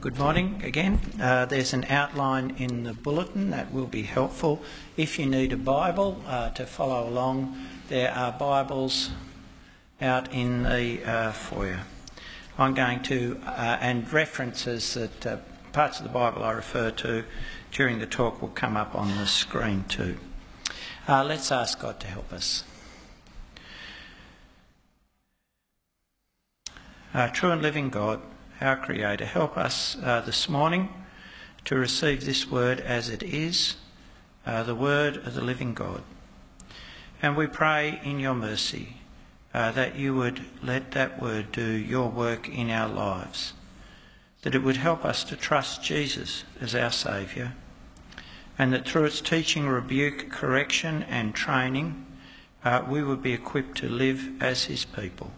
good 0.00 0.16
morning 0.16 0.60
again. 0.62 1.00
Uh, 1.20 1.44
there's 1.44 1.72
an 1.72 1.84
outline 1.88 2.54
in 2.58 2.84
the 2.84 2.92
bulletin 2.92 3.50
that 3.50 3.72
will 3.72 3.86
be 3.86 4.02
helpful. 4.02 4.62
If 4.96 5.18
you 5.18 5.26
need 5.26 5.52
a 5.52 5.56
Bible 5.56 6.22
uh, 6.24 6.50
to 6.50 6.66
follow 6.66 7.08
along, 7.08 7.66
there 7.88 8.12
are 8.12 8.30
Bibles 8.30 9.10
out 10.00 10.32
in 10.32 10.62
the 10.62 11.04
uh, 11.04 11.32
foyer. 11.32 11.80
I'm 12.56 12.74
going 12.74 13.02
to, 13.04 13.40
uh, 13.44 13.78
and 13.80 14.10
references 14.12 14.94
that 14.94 15.26
uh, 15.26 15.36
parts 15.72 15.98
of 15.98 16.04
the 16.04 16.12
Bible 16.12 16.44
I 16.44 16.52
refer 16.52 16.92
to 16.92 17.24
during 17.72 17.98
the 17.98 18.06
talk 18.06 18.40
will 18.40 18.50
come 18.50 18.76
up 18.76 18.94
on 18.94 19.16
the 19.16 19.26
screen 19.26 19.84
too. 19.88 20.16
Uh, 21.08 21.24
let's 21.24 21.50
ask 21.50 21.80
God 21.80 21.98
to 22.00 22.06
help 22.06 22.32
us. 22.32 22.62
true 27.32 27.50
and 27.50 27.60
living 27.60 27.90
God, 27.90 28.20
our 28.60 28.76
Creator. 28.76 29.24
Help 29.24 29.56
us 29.56 29.96
uh, 30.02 30.20
this 30.20 30.48
morning 30.48 30.88
to 31.64 31.76
receive 31.76 32.24
this 32.24 32.50
word 32.50 32.80
as 32.80 33.08
it 33.08 33.22
is, 33.22 33.76
uh, 34.44 34.62
the 34.64 34.74
word 34.74 35.16
of 35.18 35.34
the 35.34 35.40
living 35.40 35.74
God. 35.74 36.02
And 37.22 37.36
we 37.36 37.46
pray 37.46 38.00
in 38.02 38.18
your 38.18 38.34
mercy 38.34 38.96
uh, 39.54 39.70
that 39.72 39.96
you 39.96 40.14
would 40.14 40.40
let 40.62 40.90
that 40.92 41.22
word 41.22 41.52
do 41.52 41.70
your 41.70 42.08
work 42.08 42.48
in 42.48 42.70
our 42.70 42.88
lives, 42.88 43.52
that 44.42 44.54
it 44.54 44.62
would 44.62 44.76
help 44.76 45.04
us 45.04 45.22
to 45.24 45.36
trust 45.36 45.82
Jesus 45.82 46.44
as 46.60 46.74
our 46.74 46.90
Saviour, 46.90 47.52
and 48.58 48.72
that 48.72 48.88
through 48.88 49.04
its 49.04 49.20
teaching, 49.20 49.68
rebuke, 49.68 50.30
correction, 50.30 51.04
and 51.04 51.34
training, 51.34 52.04
uh, 52.64 52.84
we 52.88 53.04
would 53.04 53.22
be 53.22 53.32
equipped 53.32 53.78
to 53.78 53.88
live 53.88 54.30
as 54.42 54.64
his 54.64 54.84
people 54.84 55.30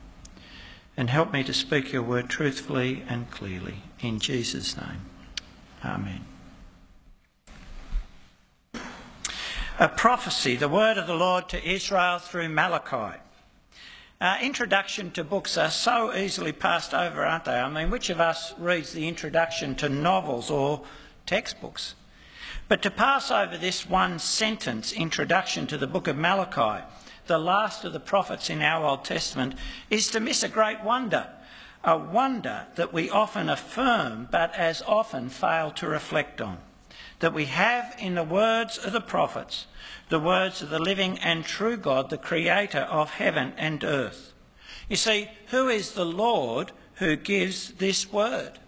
and 1.00 1.08
help 1.08 1.32
me 1.32 1.42
to 1.42 1.54
speak 1.54 1.94
your 1.94 2.02
word 2.02 2.28
truthfully 2.28 3.02
and 3.08 3.30
clearly. 3.30 3.76
In 4.00 4.18
Jesus' 4.18 4.76
name. 4.76 5.00
Amen. 5.82 6.26
A 9.78 9.88
prophecy, 9.88 10.56
the 10.56 10.68
word 10.68 10.98
of 10.98 11.06
the 11.06 11.14
Lord 11.14 11.48
to 11.48 11.66
Israel 11.66 12.18
through 12.18 12.50
Malachi. 12.50 13.18
Introduction 14.42 15.10
to 15.12 15.24
books 15.24 15.56
are 15.56 15.70
so 15.70 16.14
easily 16.14 16.52
passed 16.52 16.92
over, 16.92 17.24
aren't 17.24 17.46
they? 17.46 17.58
I 17.58 17.70
mean, 17.70 17.88
which 17.88 18.10
of 18.10 18.20
us 18.20 18.52
reads 18.58 18.92
the 18.92 19.08
introduction 19.08 19.74
to 19.76 19.88
novels 19.88 20.50
or 20.50 20.82
textbooks? 21.24 21.94
But 22.68 22.82
to 22.82 22.90
pass 22.90 23.30
over 23.30 23.56
this 23.56 23.88
one 23.88 24.18
sentence 24.18 24.92
introduction 24.92 25.66
to 25.68 25.78
the 25.78 25.86
book 25.86 26.08
of 26.08 26.18
Malachi 26.18 26.84
the 27.30 27.38
last 27.38 27.84
of 27.84 27.92
the 27.92 28.00
prophets 28.00 28.50
in 28.50 28.60
our 28.60 28.84
Old 28.84 29.04
Testament, 29.04 29.54
is 29.88 30.08
to 30.08 30.18
miss 30.18 30.42
a 30.42 30.48
great 30.48 30.82
wonder, 30.82 31.28
a 31.84 31.96
wonder 31.96 32.66
that 32.74 32.92
we 32.92 33.08
often 33.08 33.48
affirm 33.48 34.26
but 34.32 34.52
as 34.56 34.82
often 34.82 35.28
fail 35.28 35.70
to 35.70 35.86
reflect 35.86 36.40
on. 36.40 36.58
That 37.20 37.32
we 37.32 37.44
have 37.44 37.94
in 38.00 38.16
the 38.16 38.24
words 38.24 38.78
of 38.78 38.92
the 38.92 39.00
prophets, 39.00 39.68
the 40.08 40.18
words 40.18 40.60
of 40.60 40.70
the 40.70 40.80
living 40.80 41.18
and 41.20 41.44
true 41.44 41.76
God, 41.76 42.10
the 42.10 42.18
creator 42.18 42.80
of 42.80 43.10
heaven 43.10 43.52
and 43.56 43.84
earth. 43.84 44.32
You 44.88 44.96
see, 44.96 45.28
who 45.50 45.68
is 45.68 45.92
the 45.92 46.04
Lord 46.04 46.72
who 46.94 47.14
gives 47.14 47.74
this 47.74 48.12
word? 48.12 48.58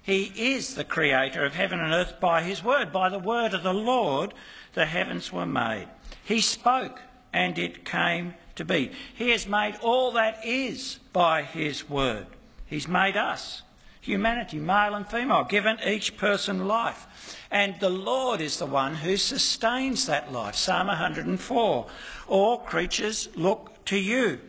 He 0.00 0.32
is 0.34 0.76
the 0.76 0.84
creator 0.84 1.44
of 1.44 1.54
heaven 1.54 1.78
and 1.78 1.92
earth 1.92 2.18
by 2.20 2.42
his 2.42 2.64
word. 2.64 2.90
By 2.90 3.10
the 3.10 3.18
word 3.18 3.52
of 3.52 3.62
the 3.62 3.74
Lord, 3.74 4.32
the 4.72 4.86
heavens 4.86 5.30
were 5.30 5.44
made. 5.44 5.88
He 6.24 6.40
spoke 6.40 7.02
and 7.32 7.58
it 7.58 7.84
came 7.84 8.34
to 8.56 8.64
be. 8.64 8.90
He 9.14 9.30
has 9.30 9.46
made 9.46 9.76
all 9.82 10.12
that 10.12 10.44
is 10.44 10.98
by 11.12 11.42
his 11.42 11.88
word. 11.88 12.26
He's 12.66 12.88
made 12.88 13.16
us, 13.16 13.62
humanity, 14.00 14.58
male 14.58 14.94
and 14.94 15.06
female, 15.06 15.44
given 15.44 15.78
each 15.86 16.16
person 16.16 16.66
life. 16.66 17.38
And 17.50 17.78
the 17.80 17.90
Lord 17.90 18.40
is 18.40 18.58
the 18.58 18.66
one 18.66 18.96
who 18.96 19.16
sustains 19.16 20.06
that 20.06 20.32
life. 20.32 20.54
Psalm 20.54 20.88
104. 20.88 21.86
All 22.26 22.58
creatures 22.58 23.28
look 23.34 23.84
to 23.86 23.98
you. 23.98 24.40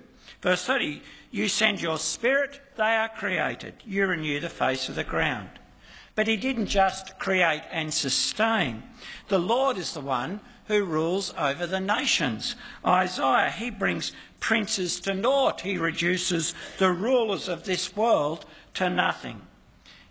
Verse 0.41 0.65
30. 0.65 1.01
You 1.31 1.47
send 1.47 1.79
your 1.79 1.99
spirit, 1.99 2.59
they 2.75 2.95
are 2.95 3.09
created. 3.09 3.75
You 3.85 4.07
renew 4.07 4.39
the 4.39 4.49
face 4.49 4.89
of 4.89 4.95
the 4.95 5.03
ground. 5.03 5.49
But 6.15 6.27
he 6.27 6.37
didn't 6.37 6.65
just 6.65 7.19
create 7.19 7.61
and 7.71 7.93
sustain. 7.93 8.83
The 9.27 9.39
Lord 9.39 9.77
is 9.77 9.93
the 9.93 10.01
one 10.01 10.41
who 10.69 10.85
rules 10.85 11.33
over 11.35 11.65
the 11.65 11.79
nations. 11.79 12.55
Isaiah, 12.85 13.49
he 13.49 13.71
brings 13.71 14.11
princes 14.39 14.99
to 14.99 15.15
naught. 15.15 15.61
He 15.61 15.79
reduces 15.79 16.53
the 16.77 16.91
rulers 16.91 17.49
of 17.49 17.63
this 17.63 17.95
world 17.95 18.45
to 18.75 18.87
nothing. 18.87 19.41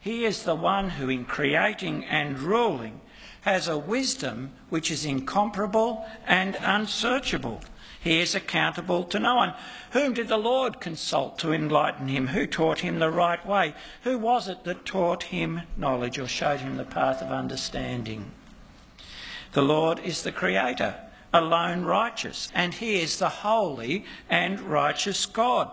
He 0.00 0.24
is 0.24 0.42
the 0.42 0.56
one 0.56 0.90
who, 0.90 1.08
in 1.08 1.24
creating 1.26 2.04
and 2.06 2.40
ruling, 2.40 3.00
has 3.42 3.68
a 3.68 3.78
wisdom 3.78 4.50
which 4.68 4.90
is 4.90 5.04
incomparable 5.04 6.04
and 6.26 6.56
unsearchable. 6.60 7.60
He 8.00 8.20
is 8.20 8.34
accountable 8.34 9.04
to 9.04 9.20
no 9.20 9.36
one. 9.36 9.54
Whom 9.92 10.12
did 10.12 10.26
the 10.26 10.38
Lord 10.38 10.80
consult 10.80 11.38
to 11.38 11.52
enlighten 11.52 12.08
him? 12.08 12.28
Who 12.28 12.48
taught 12.48 12.80
him 12.80 12.98
the 12.98 13.10
right 13.10 13.44
way? 13.46 13.74
Who 14.02 14.18
was 14.18 14.48
it 14.48 14.64
that 14.64 14.84
taught 14.84 15.24
him 15.24 15.62
knowledge 15.76 16.18
or 16.18 16.26
showed 16.26 16.60
him 16.60 16.76
the 16.76 16.84
path 16.84 17.22
of 17.22 17.30
understanding? 17.30 18.32
The 19.52 19.62
Lord 19.62 19.98
is 20.00 20.22
the 20.22 20.32
Creator, 20.32 20.94
alone 21.32 21.84
righteous, 21.84 22.50
and 22.54 22.74
He 22.74 23.00
is 23.00 23.18
the 23.18 23.28
holy 23.28 24.04
and 24.28 24.60
righteous 24.60 25.24
God. 25.24 25.70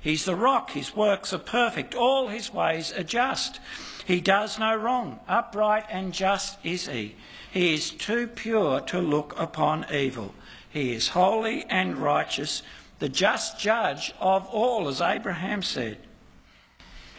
He's 0.00 0.24
the 0.24 0.36
rock, 0.36 0.70
His 0.70 0.96
works 0.96 1.32
are 1.32 1.38
perfect, 1.38 1.94
all 1.94 2.28
His 2.28 2.52
ways 2.52 2.92
are 2.92 3.02
just. 3.02 3.60
He 4.06 4.20
does 4.20 4.58
no 4.58 4.74
wrong, 4.74 5.20
upright 5.28 5.84
and 5.90 6.12
just 6.12 6.58
is 6.64 6.88
He. 6.88 7.16
He 7.52 7.74
is 7.74 7.90
too 7.90 8.26
pure 8.26 8.80
to 8.80 8.98
look 9.00 9.34
upon 9.38 9.86
evil. 9.92 10.34
He 10.70 10.92
is 10.92 11.08
holy 11.08 11.64
and 11.68 11.98
righteous, 11.98 12.62
the 12.98 13.08
just 13.08 13.58
judge 13.58 14.14
of 14.18 14.46
all, 14.46 14.88
as 14.88 15.00
Abraham 15.00 15.62
said. 15.62 15.98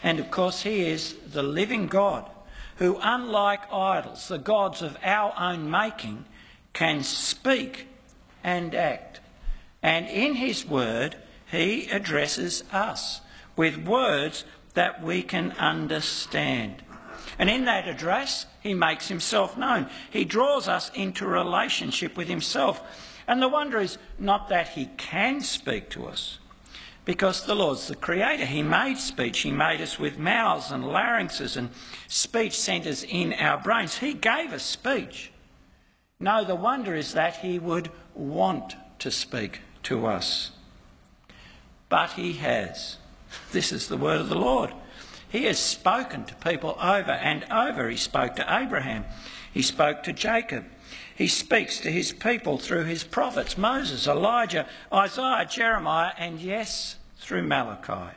And 0.02 0.18
of 0.18 0.30
course, 0.30 0.62
He 0.62 0.86
is 0.86 1.14
the 1.32 1.42
living 1.42 1.86
God 1.86 2.28
who, 2.76 2.98
unlike 3.02 3.72
idols, 3.72 4.28
the 4.28 4.38
gods 4.38 4.82
of 4.82 4.96
our 5.02 5.34
own 5.38 5.70
making, 5.70 6.24
can 6.72 7.02
speak 7.02 7.88
and 8.44 8.74
act. 8.74 9.20
And 9.82 10.06
in 10.06 10.34
his 10.34 10.66
word, 10.66 11.16
he 11.50 11.88
addresses 11.90 12.64
us 12.72 13.20
with 13.56 13.78
words 13.78 14.44
that 14.74 15.02
we 15.02 15.22
can 15.22 15.52
understand. 15.52 16.82
And 17.38 17.50
in 17.50 17.64
that 17.64 17.88
address, 17.88 18.46
he 18.62 18.74
makes 18.74 19.08
himself 19.08 19.56
known. 19.56 19.88
He 20.10 20.24
draws 20.24 20.68
us 20.68 20.90
into 20.94 21.26
relationship 21.26 22.16
with 22.16 22.28
himself. 22.28 22.82
And 23.26 23.42
the 23.42 23.48
wonder 23.48 23.80
is 23.80 23.98
not 24.18 24.48
that 24.48 24.68
he 24.70 24.86
can 24.96 25.40
speak 25.40 25.90
to 25.90 26.06
us, 26.06 26.38
because 27.06 27.46
the 27.46 27.54
Lord's 27.54 27.86
the 27.86 27.94
creator. 27.94 28.44
He 28.44 28.62
made 28.62 28.98
speech. 28.98 29.38
He 29.38 29.52
made 29.52 29.80
us 29.80 29.98
with 29.98 30.18
mouths 30.18 30.70
and 30.72 30.84
larynxes 30.84 31.56
and 31.56 31.70
speech 32.08 32.58
centres 32.58 33.04
in 33.04 33.32
our 33.32 33.58
brains. 33.58 33.98
He 33.98 34.12
gave 34.12 34.52
us 34.52 34.64
speech. 34.64 35.30
No, 36.18 36.44
the 36.44 36.56
wonder 36.56 36.94
is 36.94 37.14
that 37.14 37.36
He 37.36 37.58
would 37.58 37.90
want 38.14 38.74
to 38.98 39.10
speak 39.10 39.60
to 39.84 40.06
us. 40.06 40.50
But 41.88 42.10
He 42.10 42.34
has. 42.34 42.98
This 43.52 43.72
is 43.72 43.88
the 43.88 43.96
word 43.96 44.20
of 44.20 44.28
the 44.28 44.34
Lord. 44.34 44.72
He 45.28 45.44
has 45.44 45.58
spoken 45.58 46.24
to 46.24 46.34
people 46.36 46.76
over 46.80 47.10
and 47.10 47.44
over. 47.52 47.88
He 47.90 47.96
spoke 47.96 48.36
to 48.36 48.46
Abraham. 48.48 49.04
He 49.52 49.62
spoke 49.62 50.02
to 50.04 50.12
Jacob. 50.12 50.64
He 51.16 51.28
speaks 51.28 51.80
to 51.80 51.90
his 51.90 52.12
people 52.12 52.58
through 52.58 52.84
his 52.84 53.02
prophets 53.02 53.56
Moses, 53.56 54.06
Elijah, 54.06 54.66
Isaiah, 54.92 55.46
Jeremiah, 55.46 56.12
and 56.18 56.38
yes, 56.38 56.96
through 57.18 57.42
Malachi. 57.42 58.14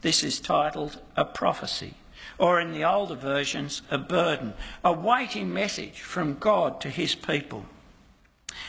This 0.00 0.22
is 0.22 0.38
titled 0.38 1.00
A 1.16 1.24
Prophecy, 1.24 1.94
or 2.38 2.60
in 2.60 2.70
the 2.70 2.84
older 2.84 3.16
versions, 3.16 3.82
A 3.90 3.98
Burden, 3.98 4.54
a 4.84 4.92
weighty 4.92 5.42
message 5.42 6.00
from 6.00 6.38
God 6.38 6.80
to 6.82 6.88
his 6.88 7.16
people. 7.16 7.66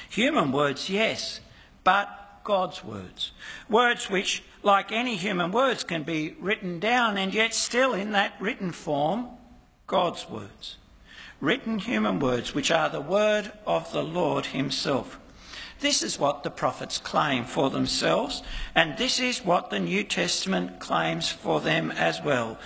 Human 0.09 0.51
words, 0.51 0.89
yes, 0.89 1.39
but 1.83 2.41
God's 2.43 2.83
words. 2.83 3.31
Words 3.69 4.09
which, 4.09 4.41
like 4.63 4.91
any 4.91 5.15
human 5.17 5.51
words, 5.51 5.83
can 5.83 6.01
be 6.01 6.35
written 6.39 6.79
down 6.79 7.15
and 7.15 7.31
yet 7.31 7.53
still 7.53 7.93
in 7.93 8.11
that 8.13 8.33
written 8.39 8.71
form, 8.71 9.27
God's 9.85 10.27
words 10.27 10.77
written 11.41 11.79
human 11.79 12.19
words, 12.19 12.53
which 12.53 12.71
are 12.71 12.89
the 12.89 13.01
word 13.01 13.51
of 13.65 13.91
the 13.91 14.03
Lord 14.03 14.47
Himself. 14.47 15.19
This 15.79 16.03
is 16.03 16.19
what 16.19 16.43
the 16.43 16.51
prophets 16.51 16.97
claim 16.97 17.45
for 17.45 17.69
themselves, 17.69 18.43
and 18.75 18.97
this 18.97 19.19
is 19.19 19.45
what 19.45 19.69
the 19.69 19.79
New 19.79 20.03
Testament 20.03 20.79
claims 20.79 21.29
for 21.29 21.61
them 21.61 21.91
as 21.91 22.21
well. 22.21 22.57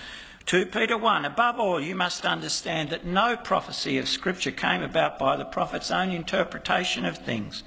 2 0.48 0.66
Peter 0.66 0.98
1 0.98 1.24
Above 1.24 1.60
all, 1.60 1.80
you 1.80 1.96
must 1.96 2.26
understand 2.26 2.90
that 2.90 3.06
no 3.06 3.38
prophecy 3.38 3.98
of 4.00 4.10
Scripture 4.10 4.52
came 4.52 4.82
about 4.82 5.20
by 5.20 5.38
the 5.38 5.46
prophet's 5.46 5.92
own 5.92 6.10
interpretation 6.10 7.06
of 7.06 7.20
things. 7.20 7.64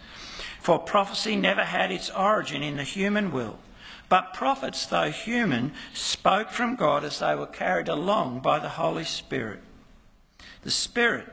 For 0.60 0.80
prophecy 0.80 1.36
never 1.36 1.64
had 1.64 1.92
its 1.92 2.10
origin 2.10 2.62
in 2.64 2.76
the 2.76 2.82
human 2.82 3.30
will, 3.30 3.58
But 4.08 4.34
prophets, 4.34 4.86
though 4.86 5.10
human, 5.10 5.72
spoke 5.92 6.50
from 6.50 6.76
God 6.76 7.04
as 7.04 7.18
they 7.18 7.34
were 7.34 7.46
carried 7.46 7.88
along 7.88 8.40
by 8.40 8.58
the 8.58 8.68
Holy 8.68 9.04
Spirit. 9.04 9.60
The 10.66 10.72
Spirit 10.72 11.28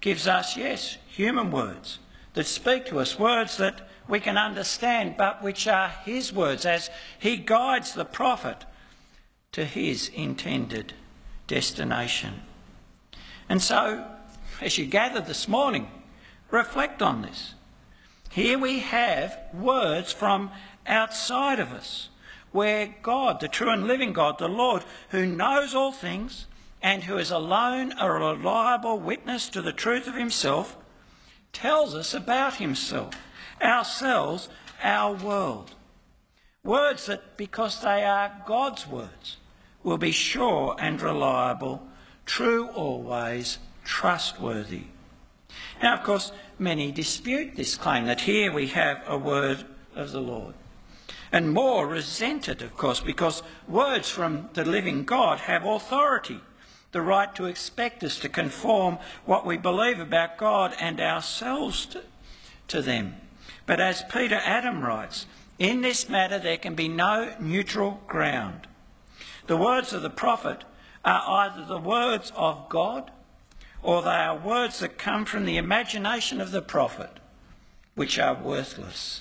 gives 0.00 0.26
us, 0.26 0.56
yes, 0.56 0.98
human 1.06 1.52
words 1.52 2.00
that 2.32 2.44
speak 2.44 2.86
to 2.86 2.98
us, 2.98 3.16
words 3.16 3.56
that 3.58 3.88
we 4.08 4.18
can 4.18 4.36
understand, 4.36 5.14
but 5.16 5.44
which 5.44 5.68
are 5.68 5.90
His 6.04 6.32
words 6.32 6.66
as 6.66 6.90
He 7.20 7.36
guides 7.36 7.94
the 7.94 8.04
prophet 8.04 8.64
to 9.52 9.64
his 9.64 10.08
intended 10.08 10.92
destination. 11.46 12.42
And 13.48 13.62
so, 13.62 14.04
as 14.60 14.76
you 14.76 14.86
gather 14.86 15.20
this 15.20 15.46
morning, 15.46 15.88
reflect 16.50 17.00
on 17.00 17.22
this. 17.22 17.54
Here 18.32 18.58
we 18.58 18.80
have 18.80 19.38
words 19.54 20.12
from 20.12 20.50
outside 20.84 21.60
of 21.60 21.70
us, 21.70 22.08
where 22.50 22.96
God, 23.02 23.38
the 23.38 23.46
true 23.46 23.70
and 23.70 23.86
living 23.86 24.12
God, 24.12 24.40
the 24.40 24.48
Lord, 24.48 24.84
who 25.10 25.26
knows 25.26 25.76
all 25.76 25.92
things 25.92 26.46
and 26.84 27.04
who 27.04 27.16
is 27.16 27.30
alone 27.30 27.94
a 27.98 28.12
reliable 28.12 28.98
witness 28.98 29.48
to 29.48 29.62
the 29.62 29.72
truth 29.72 30.06
of 30.06 30.14
himself, 30.14 30.76
tells 31.50 31.94
us 31.94 32.12
about 32.12 32.56
himself, 32.56 33.14
ourselves, 33.62 34.50
our 34.82 35.14
world. 35.14 35.70
Words 36.62 37.06
that, 37.06 37.38
because 37.38 37.80
they 37.80 38.04
are 38.04 38.42
God's 38.46 38.86
words, 38.86 39.38
will 39.82 39.96
be 39.96 40.10
sure 40.10 40.76
and 40.78 41.00
reliable, 41.00 41.82
true 42.26 42.66
always, 42.68 43.56
trustworthy. 43.82 44.82
Now, 45.82 45.94
of 45.94 46.02
course, 46.02 46.32
many 46.58 46.92
dispute 46.92 47.56
this 47.56 47.76
claim 47.76 48.04
that 48.06 48.20
here 48.20 48.52
we 48.52 48.66
have 48.68 49.02
a 49.06 49.16
word 49.16 49.64
of 49.94 50.12
the 50.12 50.20
Lord. 50.20 50.54
And 51.32 51.54
more 51.54 51.86
resent 51.86 52.46
it, 52.46 52.60
of 52.60 52.76
course, 52.76 53.00
because 53.00 53.42
words 53.66 54.10
from 54.10 54.50
the 54.52 54.66
living 54.66 55.04
God 55.04 55.38
have 55.40 55.64
authority, 55.64 56.40
the 56.94 57.02
right 57.02 57.34
to 57.34 57.44
expect 57.44 58.04
us 58.04 58.18
to 58.20 58.28
conform 58.28 58.98
what 59.26 59.44
we 59.44 59.58
believe 59.58 59.98
about 59.98 60.38
God 60.38 60.74
and 60.80 61.00
ourselves 61.00 61.84
to, 61.86 62.02
to 62.68 62.80
them. 62.80 63.16
But 63.66 63.80
as 63.80 64.04
Peter 64.10 64.40
Adam 64.44 64.80
writes, 64.80 65.26
in 65.58 65.82
this 65.82 66.08
matter 66.08 66.38
there 66.38 66.56
can 66.56 66.76
be 66.76 66.88
no 66.88 67.34
neutral 67.40 68.00
ground. 68.06 68.68
The 69.48 69.56
words 69.56 69.92
of 69.92 70.02
the 70.02 70.08
prophet 70.08 70.62
are 71.04 71.44
either 71.44 71.64
the 71.64 71.78
words 71.78 72.32
of 72.36 72.68
God 72.68 73.10
or 73.82 74.00
they 74.00 74.10
are 74.10 74.38
words 74.38 74.78
that 74.78 74.96
come 74.96 75.24
from 75.24 75.44
the 75.44 75.56
imagination 75.56 76.40
of 76.40 76.52
the 76.52 76.62
prophet, 76.62 77.10
which 77.96 78.20
are 78.20 78.34
worthless. 78.34 79.20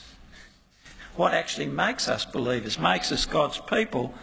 What 1.16 1.34
actually 1.34 1.68
makes 1.68 2.08
us 2.08 2.24
believers, 2.24 2.78
makes 2.78 3.12
us 3.12 3.26
God's 3.26 3.60
people, 3.60 4.14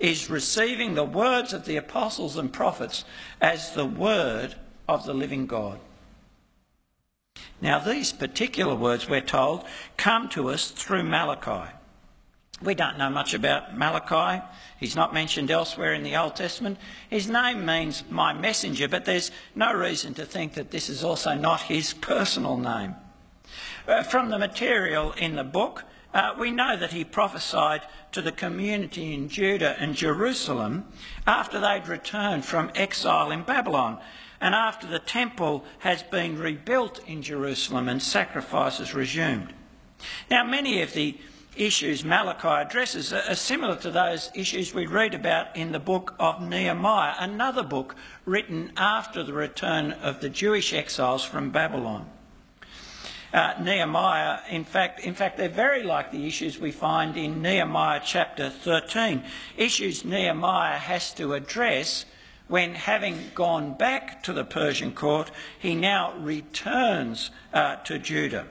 is 0.00 0.30
receiving 0.30 0.94
the 0.94 1.04
words 1.04 1.52
of 1.52 1.66
the 1.66 1.76
apostles 1.76 2.36
and 2.36 2.52
prophets 2.52 3.04
as 3.40 3.72
the 3.72 3.86
word 3.86 4.54
of 4.88 5.04
the 5.04 5.14
living 5.14 5.46
God. 5.46 5.78
Now, 7.60 7.78
these 7.78 8.12
particular 8.12 8.74
words, 8.74 9.08
we're 9.08 9.20
told, 9.20 9.64
come 9.96 10.28
to 10.30 10.48
us 10.48 10.70
through 10.70 11.04
Malachi. 11.04 11.70
We 12.62 12.74
don't 12.74 12.98
know 12.98 13.10
much 13.10 13.32
about 13.32 13.76
Malachi. 13.76 14.42
He's 14.78 14.96
not 14.96 15.14
mentioned 15.14 15.50
elsewhere 15.50 15.94
in 15.94 16.02
the 16.02 16.16
Old 16.16 16.36
Testament. 16.36 16.78
His 17.08 17.28
name 17.28 17.64
means 17.64 18.04
my 18.10 18.32
messenger, 18.32 18.88
but 18.88 19.04
there's 19.04 19.30
no 19.54 19.72
reason 19.72 20.14
to 20.14 20.26
think 20.26 20.54
that 20.54 20.70
this 20.70 20.88
is 20.88 21.04
also 21.04 21.34
not 21.34 21.62
his 21.62 21.94
personal 21.94 22.56
name. 22.56 22.94
Uh, 23.86 24.02
from 24.02 24.28
the 24.28 24.38
material 24.38 25.12
in 25.12 25.36
the 25.36 25.44
book, 25.44 25.84
uh, 26.12 26.34
we 26.38 26.50
know 26.50 26.76
that 26.76 26.92
he 26.92 27.04
prophesied 27.04 27.82
to 28.12 28.20
the 28.20 28.32
community 28.32 29.14
in 29.14 29.28
Judah 29.28 29.76
and 29.78 29.94
Jerusalem 29.94 30.84
after 31.26 31.60
they'd 31.60 31.86
returned 31.86 32.44
from 32.44 32.70
exile 32.74 33.30
in 33.30 33.42
Babylon 33.42 34.00
and 34.40 34.54
after 34.54 34.86
the 34.86 34.98
temple 34.98 35.64
has 35.80 36.02
been 36.02 36.38
rebuilt 36.38 37.00
in 37.06 37.22
Jerusalem 37.22 37.88
and 37.88 38.02
sacrifices 38.02 38.94
resumed. 38.94 39.52
Now, 40.30 40.44
many 40.44 40.82
of 40.82 40.94
the 40.94 41.18
issues 41.56 42.04
Malachi 42.04 42.48
addresses 42.48 43.12
are 43.12 43.34
similar 43.34 43.76
to 43.76 43.90
those 43.90 44.30
issues 44.34 44.72
we 44.72 44.86
read 44.86 45.14
about 45.14 45.54
in 45.56 45.72
the 45.72 45.78
book 45.78 46.14
of 46.18 46.40
Nehemiah, 46.40 47.14
another 47.18 47.62
book 47.62 47.94
written 48.24 48.72
after 48.76 49.22
the 49.22 49.32
return 49.32 49.92
of 49.92 50.20
the 50.20 50.30
Jewish 50.30 50.72
exiles 50.72 51.24
from 51.24 51.50
Babylon. 51.50 52.08
Uh, 53.32 53.54
Nehemiah, 53.60 54.40
in 54.50 54.64
fact, 54.64 55.00
in 55.00 55.14
fact, 55.14 55.36
they're 55.36 55.48
very 55.48 55.84
like 55.84 56.10
the 56.10 56.26
issues 56.26 56.58
we 56.58 56.72
find 56.72 57.16
in 57.16 57.40
Nehemiah 57.40 58.00
chapter 58.04 58.50
13. 58.50 59.22
Issues 59.56 60.04
Nehemiah 60.04 60.78
has 60.78 61.14
to 61.14 61.34
address 61.34 62.06
when, 62.48 62.74
having 62.74 63.30
gone 63.36 63.74
back 63.74 64.24
to 64.24 64.32
the 64.32 64.44
Persian 64.44 64.92
court, 64.92 65.30
he 65.56 65.76
now 65.76 66.12
returns 66.18 67.30
uh, 67.54 67.76
to 67.76 68.00
Judah. 68.00 68.46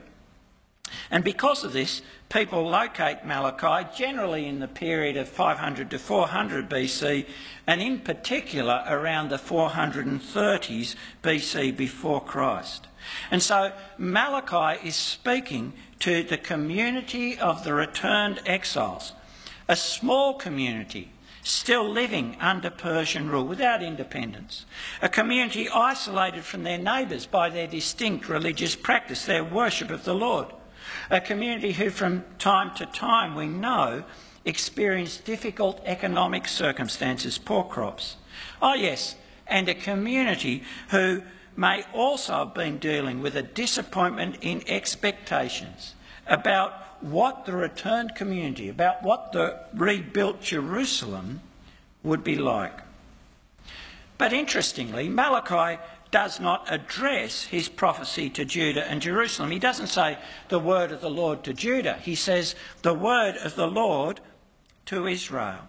And 1.10 1.22
because 1.22 1.62
of 1.62 1.74
this, 1.74 2.00
people 2.30 2.66
locate 2.66 3.24
Malachi 3.24 3.86
generally 3.94 4.46
in 4.46 4.60
the 4.60 4.68
period 4.68 5.18
of 5.18 5.28
500 5.28 5.90
to 5.90 5.98
400 5.98 6.70
BC, 6.70 7.26
and 7.66 7.82
in 7.82 7.98
particular 8.00 8.82
around 8.88 9.28
the 9.28 9.36
430s 9.36 10.94
BC 11.22 11.76
before 11.76 12.22
Christ. 12.22 12.86
And 13.30 13.42
so 13.42 13.72
Malachi 13.98 14.86
is 14.86 14.96
speaking 14.96 15.72
to 16.00 16.22
the 16.22 16.38
community 16.38 17.38
of 17.38 17.64
the 17.64 17.74
returned 17.74 18.40
exiles, 18.46 19.12
a 19.68 19.76
small 19.76 20.34
community 20.34 21.10
still 21.42 21.88
living 21.88 22.36
under 22.40 22.68
Persian 22.68 23.30
rule 23.30 23.46
without 23.46 23.82
independence, 23.82 24.66
a 25.00 25.08
community 25.08 25.68
isolated 25.68 26.44
from 26.44 26.62
their 26.62 26.78
neighbours 26.78 27.26
by 27.26 27.48
their 27.48 27.66
distinct 27.66 28.28
religious 28.28 28.76
practice, 28.76 29.24
their 29.24 29.44
worship 29.44 29.90
of 29.90 30.04
the 30.04 30.14
Lord 30.14 30.46
a 31.10 31.20
community 31.20 31.72
who 31.72 31.90
from 31.90 32.24
time 32.38 32.74
to 32.76 32.86
time 32.86 33.34
we 33.34 33.46
know 33.46 34.04
experienced 34.44 35.24
difficult 35.24 35.80
economic 35.84 36.48
circumstances, 36.48 37.38
poor 37.38 37.64
crops. 37.64 38.16
Oh 38.62 38.74
yes, 38.74 39.16
and 39.46 39.68
a 39.68 39.74
community 39.74 40.62
who 40.90 41.22
may 41.60 41.84
also 41.92 42.32
have 42.32 42.54
been 42.54 42.78
dealing 42.78 43.20
with 43.20 43.36
a 43.36 43.42
disappointment 43.42 44.34
in 44.40 44.62
expectations 44.66 45.94
about 46.26 46.72
what 47.02 47.44
the 47.44 47.52
returned 47.52 48.14
community, 48.14 48.70
about 48.70 49.02
what 49.02 49.32
the 49.32 49.60
rebuilt 49.74 50.40
Jerusalem 50.40 51.42
would 52.02 52.24
be 52.24 52.34
like. 52.34 52.80
But 54.16 54.32
interestingly, 54.32 55.10
Malachi 55.10 55.78
does 56.10 56.40
not 56.40 56.64
address 56.72 57.44
his 57.44 57.68
prophecy 57.68 58.30
to 58.30 58.46
Judah 58.46 58.90
and 58.90 59.02
Jerusalem. 59.02 59.50
He 59.50 59.58
doesn't 59.58 59.88
say 59.88 60.16
the 60.48 60.58
word 60.58 60.90
of 60.92 61.02
the 61.02 61.10
Lord 61.10 61.44
to 61.44 61.52
Judah, 61.52 61.98
he 62.02 62.14
says 62.14 62.54
the 62.80 62.94
word 62.94 63.36
of 63.36 63.54
the 63.54 63.68
Lord 63.68 64.20
to 64.86 65.06
Israel. 65.06 65.68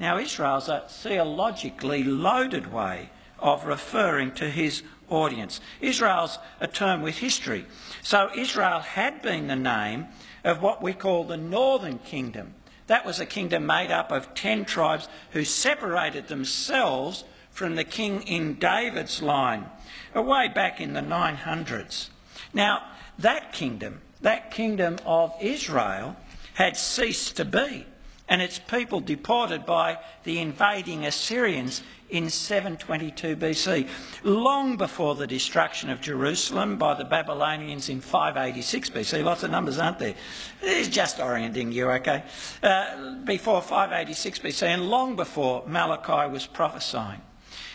Now, 0.00 0.18
Israel's 0.18 0.68
a 0.68 0.82
theologically 0.88 2.02
loaded 2.02 2.72
way 2.72 3.10
of 3.44 3.66
referring 3.66 4.32
to 4.32 4.50
his 4.50 4.82
audience. 5.10 5.60
Israel's 5.82 6.38
a 6.60 6.66
term 6.66 7.02
with 7.02 7.18
history. 7.18 7.66
So, 8.02 8.30
Israel 8.34 8.80
had 8.80 9.20
been 9.20 9.46
the 9.46 9.54
name 9.54 10.06
of 10.42 10.62
what 10.62 10.82
we 10.82 10.94
call 10.94 11.24
the 11.24 11.36
northern 11.36 11.98
kingdom. 11.98 12.54
That 12.86 13.04
was 13.04 13.20
a 13.20 13.26
kingdom 13.26 13.66
made 13.66 13.90
up 13.90 14.10
of 14.10 14.34
ten 14.34 14.64
tribes 14.64 15.08
who 15.32 15.44
separated 15.44 16.28
themselves 16.28 17.24
from 17.50 17.76
the 17.76 17.84
king 17.84 18.22
in 18.22 18.54
David's 18.54 19.22
line, 19.22 19.66
way 20.14 20.48
back 20.48 20.80
in 20.80 20.94
the 20.94 21.00
900s. 21.00 22.08
Now, 22.52 22.82
that 23.18 23.52
kingdom, 23.52 24.00
that 24.22 24.50
kingdom 24.50 24.96
of 25.04 25.34
Israel, 25.40 26.16
had 26.54 26.76
ceased 26.76 27.36
to 27.36 27.44
be, 27.44 27.86
and 28.28 28.40
its 28.40 28.58
people 28.58 29.00
deported 29.00 29.66
by 29.66 29.98
the 30.24 30.38
invading 30.40 31.04
Assyrians 31.04 31.82
in 32.14 32.30
722 32.30 33.36
BC, 33.36 33.88
long 34.22 34.76
before 34.76 35.16
the 35.16 35.26
destruction 35.26 35.90
of 35.90 36.00
Jerusalem 36.00 36.78
by 36.78 36.94
the 36.94 37.04
Babylonians 37.04 37.88
in 37.88 38.00
586 38.00 38.90
BC. 38.90 39.24
Lots 39.24 39.42
of 39.42 39.50
numbers, 39.50 39.78
aren't 39.78 39.98
there? 39.98 40.14
It's 40.62 40.88
just 40.88 41.18
orienting 41.18 41.72
you, 41.72 41.90
okay? 41.90 42.22
Uh, 42.62 43.16
before 43.24 43.60
586 43.60 44.38
BC, 44.38 44.62
and 44.62 44.88
long 44.88 45.16
before 45.16 45.64
Malachi 45.66 46.30
was 46.30 46.46
prophesying. 46.46 47.20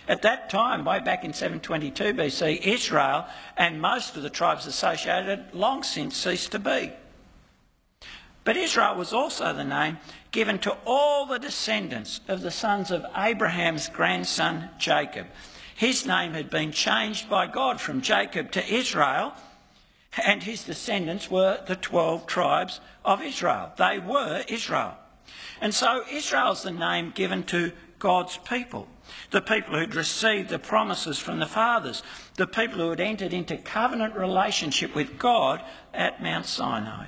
At 0.07 0.23
that 0.23 0.49
time, 0.49 0.85
way 0.85 0.99
back 1.01 1.23
in 1.23 1.33
722 1.33 2.13
BC, 2.13 2.61
Israel 2.65 3.27
and 3.57 3.79
most 3.79 4.15
of 4.15 4.23
the 4.23 4.29
tribes 4.29 4.65
associated 4.65 5.53
long 5.53 5.83
since 5.83 6.17
ceased 6.17 6.51
to 6.53 6.59
be. 6.59 6.91
But 8.43 8.57
Israel 8.57 8.95
was 8.95 9.13
also 9.13 9.53
the 9.53 9.63
name 9.63 9.99
given 10.31 10.59
to 10.59 10.77
all 10.85 11.25
the 11.25 11.39
descendants 11.39 12.21
of 12.27 12.41
the 12.41 12.51
sons 12.51 12.91
of 12.91 13.05
Abraham's 13.15 13.89
grandson 13.89 14.69
Jacob. 14.77 15.27
His 15.75 16.05
name 16.05 16.33
had 16.33 16.49
been 16.49 16.71
changed 16.71 17.29
by 17.29 17.47
God 17.47 17.79
from 17.79 18.01
Jacob 18.01 18.51
to 18.51 18.73
Israel, 18.73 19.33
And 20.25 20.43
his 20.43 20.63
descendants 20.63 21.29
were 21.29 21.61
the 21.65 21.75
12 21.75 22.25
tribes 22.25 22.79
of 23.05 23.21
Israel. 23.21 23.71
They 23.77 23.99
were 23.99 24.43
Israel. 24.47 24.97
And 25.61 25.73
so 25.73 26.03
Israel's 26.11 26.63
the 26.63 26.71
name 26.71 27.11
given 27.11 27.43
to 27.43 27.71
God's 27.99 28.37
people, 28.37 28.87
the 29.31 29.41
people 29.41 29.77
who'd 29.77 29.93
received 29.93 30.49
the 30.49 30.59
promises 30.59 31.19
from 31.19 31.39
the 31.39 31.45
fathers, 31.45 32.01
the 32.35 32.47
people 32.47 32.79
who 32.79 32.89
had 32.89 33.01
entered 33.01 33.33
into 33.33 33.57
covenant 33.57 34.15
relationship 34.15 34.95
with 34.95 35.19
God 35.19 35.61
at 35.93 36.23
Mount 36.23 36.45
Sinai. 36.45 37.07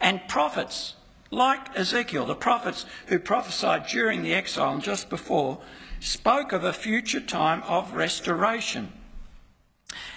And 0.00 0.20
prophets, 0.28 0.94
like 1.34 1.76
Ezekiel, 1.76 2.26
the 2.26 2.34
prophets 2.34 2.86
who 3.06 3.18
prophesied 3.18 3.86
during 3.86 4.22
the 4.22 4.34
exile 4.34 4.74
and 4.74 4.82
just 4.82 5.10
before, 5.10 5.60
spoke 6.00 6.52
of 6.52 6.64
a 6.64 6.72
future 6.72 7.20
time 7.20 7.62
of 7.64 7.94
restoration. 7.94 8.92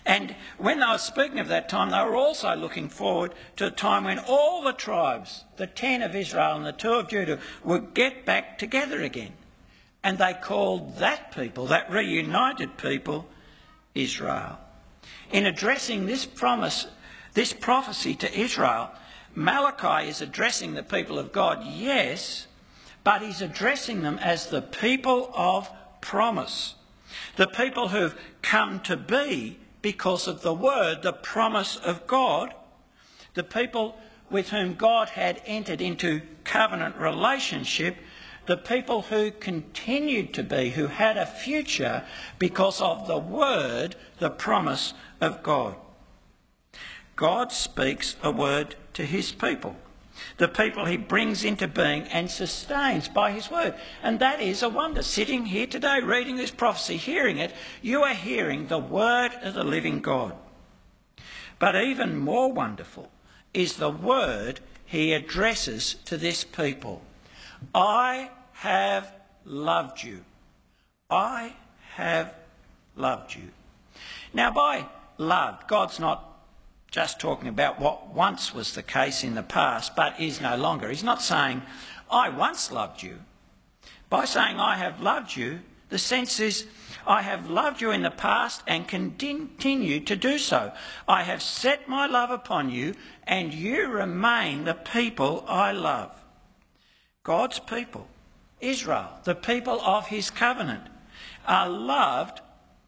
And 0.06 0.36
when 0.58 0.80
they 0.80 0.86
were 0.86 0.98
speaking 0.98 1.40
of 1.40 1.50
that 1.50 1.70
time, 1.70 1.92
they 1.92 2.04
were 2.04 2.16
also 2.16 2.56
looking 2.56 2.90
forward 2.90 3.34
to 3.58 3.68
a 3.68 3.72
time 3.72 4.06
when 4.06 4.20
all 4.20 4.64
the 4.64 4.74
tribes, 4.74 5.44
the 5.58 5.68
ten 5.68 6.02
of 6.02 6.16
Israel 6.16 6.56
and 6.56 6.66
the 6.66 6.72
two 6.72 6.94
of 6.94 7.10
Judah, 7.10 7.40
would 7.64 7.94
get 7.94 8.26
back 8.26 8.58
together 8.58 9.02
again. 9.02 9.34
And 10.04 10.18
they 10.18 10.34
called 10.34 10.98
that 10.98 11.32
people, 11.36 11.68
that 11.68 11.92
reunited 11.92 12.78
people, 12.78 13.28
Israel. 13.94 14.60
In 15.32 15.46
addressing 15.46 16.06
this 16.06 16.26
promise, 16.26 16.88
this 17.34 17.54
prophecy 17.54 18.16
to 18.16 18.40
Israel, 18.40 18.92
Malachi 19.38 20.10
is 20.10 20.20
addressing 20.20 20.74
the 20.74 20.82
people 20.82 21.20
of 21.20 21.32
God, 21.32 21.64
yes, 21.64 22.48
but 23.04 23.22
he's 23.22 23.40
addressing 23.40 24.02
them 24.02 24.18
as 24.18 24.48
the 24.48 24.64
people 24.64 25.30
of 25.36 25.70
promise. 26.02 26.74
The 27.36 27.46
people 27.46 27.90
who've 27.90 28.20
come 28.42 28.80
to 28.80 28.98
be 28.98 29.60
because 29.84 30.28
of 30.28 30.42
the 30.42 30.56
word, 30.56 31.04
the 31.04 31.14
promise 31.14 31.76
of 31.76 32.08
God, 32.08 32.52
the 33.36 33.44
people 33.44 34.00
with 34.32 34.50
whom 34.50 34.74
God 34.74 35.10
had 35.10 35.40
entered 35.46 35.82
into 35.82 36.24
covenant 36.44 36.96
relationship, 36.96 37.98
the 38.48 38.58
people 38.58 39.04
who 39.04 39.30
continued 39.30 40.34
to 40.34 40.42
be, 40.42 40.72
who 40.72 40.88
had 40.88 41.16
a 41.16 41.28
future 41.28 42.04
because 42.40 42.82
of 42.82 43.06
the 43.06 43.20
word, 43.20 43.96
the 44.18 44.32
promise 44.32 44.96
of 45.22 45.44
God. 45.44 45.76
God 47.16 47.52
speaks 47.52 48.16
a 48.24 48.32
word 48.32 48.76
to 48.98 49.06
his 49.06 49.32
people 49.32 49.76
the 50.38 50.48
people 50.48 50.86
he 50.86 50.98
brings 50.98 51.44
into 51.44 51.68
being 51.68 52.04
and 52.04 52.30
sustains 52.30 53.08
by 53.08 53.32
his 53.32 53.52
word. 53.52 53.76
And 54.02 54.20
that 54.20 54.42
is 54.42 54.64
a 54.64 54.70
wonder. 54.70 55.04
Sitting 55.04 55.46
here 55.46 55.68
today, 55.68 56.00
reading 56.02 56.38
this 56.38 56.50
prophecy, 56.50 56.98
hearing 56.98 57.38
it, 57.38 57.54
you 57.84 58.02
are 58.02 58.16
hearing 58.16 58.66
the 58.68 58.80
word 58.80 59.32
of 59.44 59.54
the 59.54 59.64
living 59.64 60.00
God. 60.00 60.36
But 61.60 61.76
even 61.76 62.18
more 62.18 62.52
wonderful 62.52 63.12
is 63.54 63.76
the 63.76 63.92
word 63.92 64.60
he 64.86 65.14
addresses 65.14 65.96
to 66.06 66.18
this 66.18 66.44
people 66.44 67.04
I 67.76 68.32
have 68.54 69.12
loved 69.46 70.04
you. 70.04 70.24
I 71.12 71.54
have 71.94 72.34
loved 72.96 73.36
you. 73.36 73.50
Now, 74.34 74.52
by 74.52 74.86
love, 75.18 75.68
God's 75.68 76.00
not 76.00 76.37
just 76.92 77.20
talking 77.20 77.48
about 77.48 77.80
what 77.80 78.14
once 78.14 78.54
was 78.54 78.74
the 78.74 78.84
case 78.84 79.24
in 79.24 79.36
the 79.36 79.44
past 79.44 79.96
but 79.96 80.20
is 80.20 80.42
no 80.42 80.56
longer. 80.56 80.90
He's 80.90 81.04
not 81.04 81.22
saying, 81.22 81.62
I 82.10 82.30
once 82.30 82.72
loved 82.72 83.04
you. 83.04 83.20
By 84.10 84.26
saying, 84.26 84.60
I 84.60 84.78
have 84.78 85.02
loved 85.02 85.36
you, 85.36 85.60
the 85.90 85.98
sense 85.98 86.40
is, 86.40 86.66
I 87.06 87.22
have 87.22 87.50
loved 87.50 87.82
you 87.82 87.92
in 87.92 88.04
the 88.04 88.12
past 88.12 88.62
and 88.68 88.88
continue 88.88 90.00
to 90.02 90.16
do 90.16 90.38
so. 90.38 90.74
I 91.08 91.24
have 91.24 91.42
set 91.42 91.88
my 91.88 92.06
love 92.06 92.32
upon 92.32 92.70
you 92.70 92.96
and 93.24 93.54
you 93.54 93.88
remain 93.88 94.64
the 94.64 94.74
people 94.74 95.46
I 95.48 95.72
love. 95.72 96.12
God's 97.24 97.60
people, 97.60 98.08
Israel, 98.62 99.10
the 99.24 99.36
people 99.36 99.82
of 99.82 100.08
his 100.08 100.30
covenant, 100.30 100.84
are 101.46 101.70
loved 101.70 102.42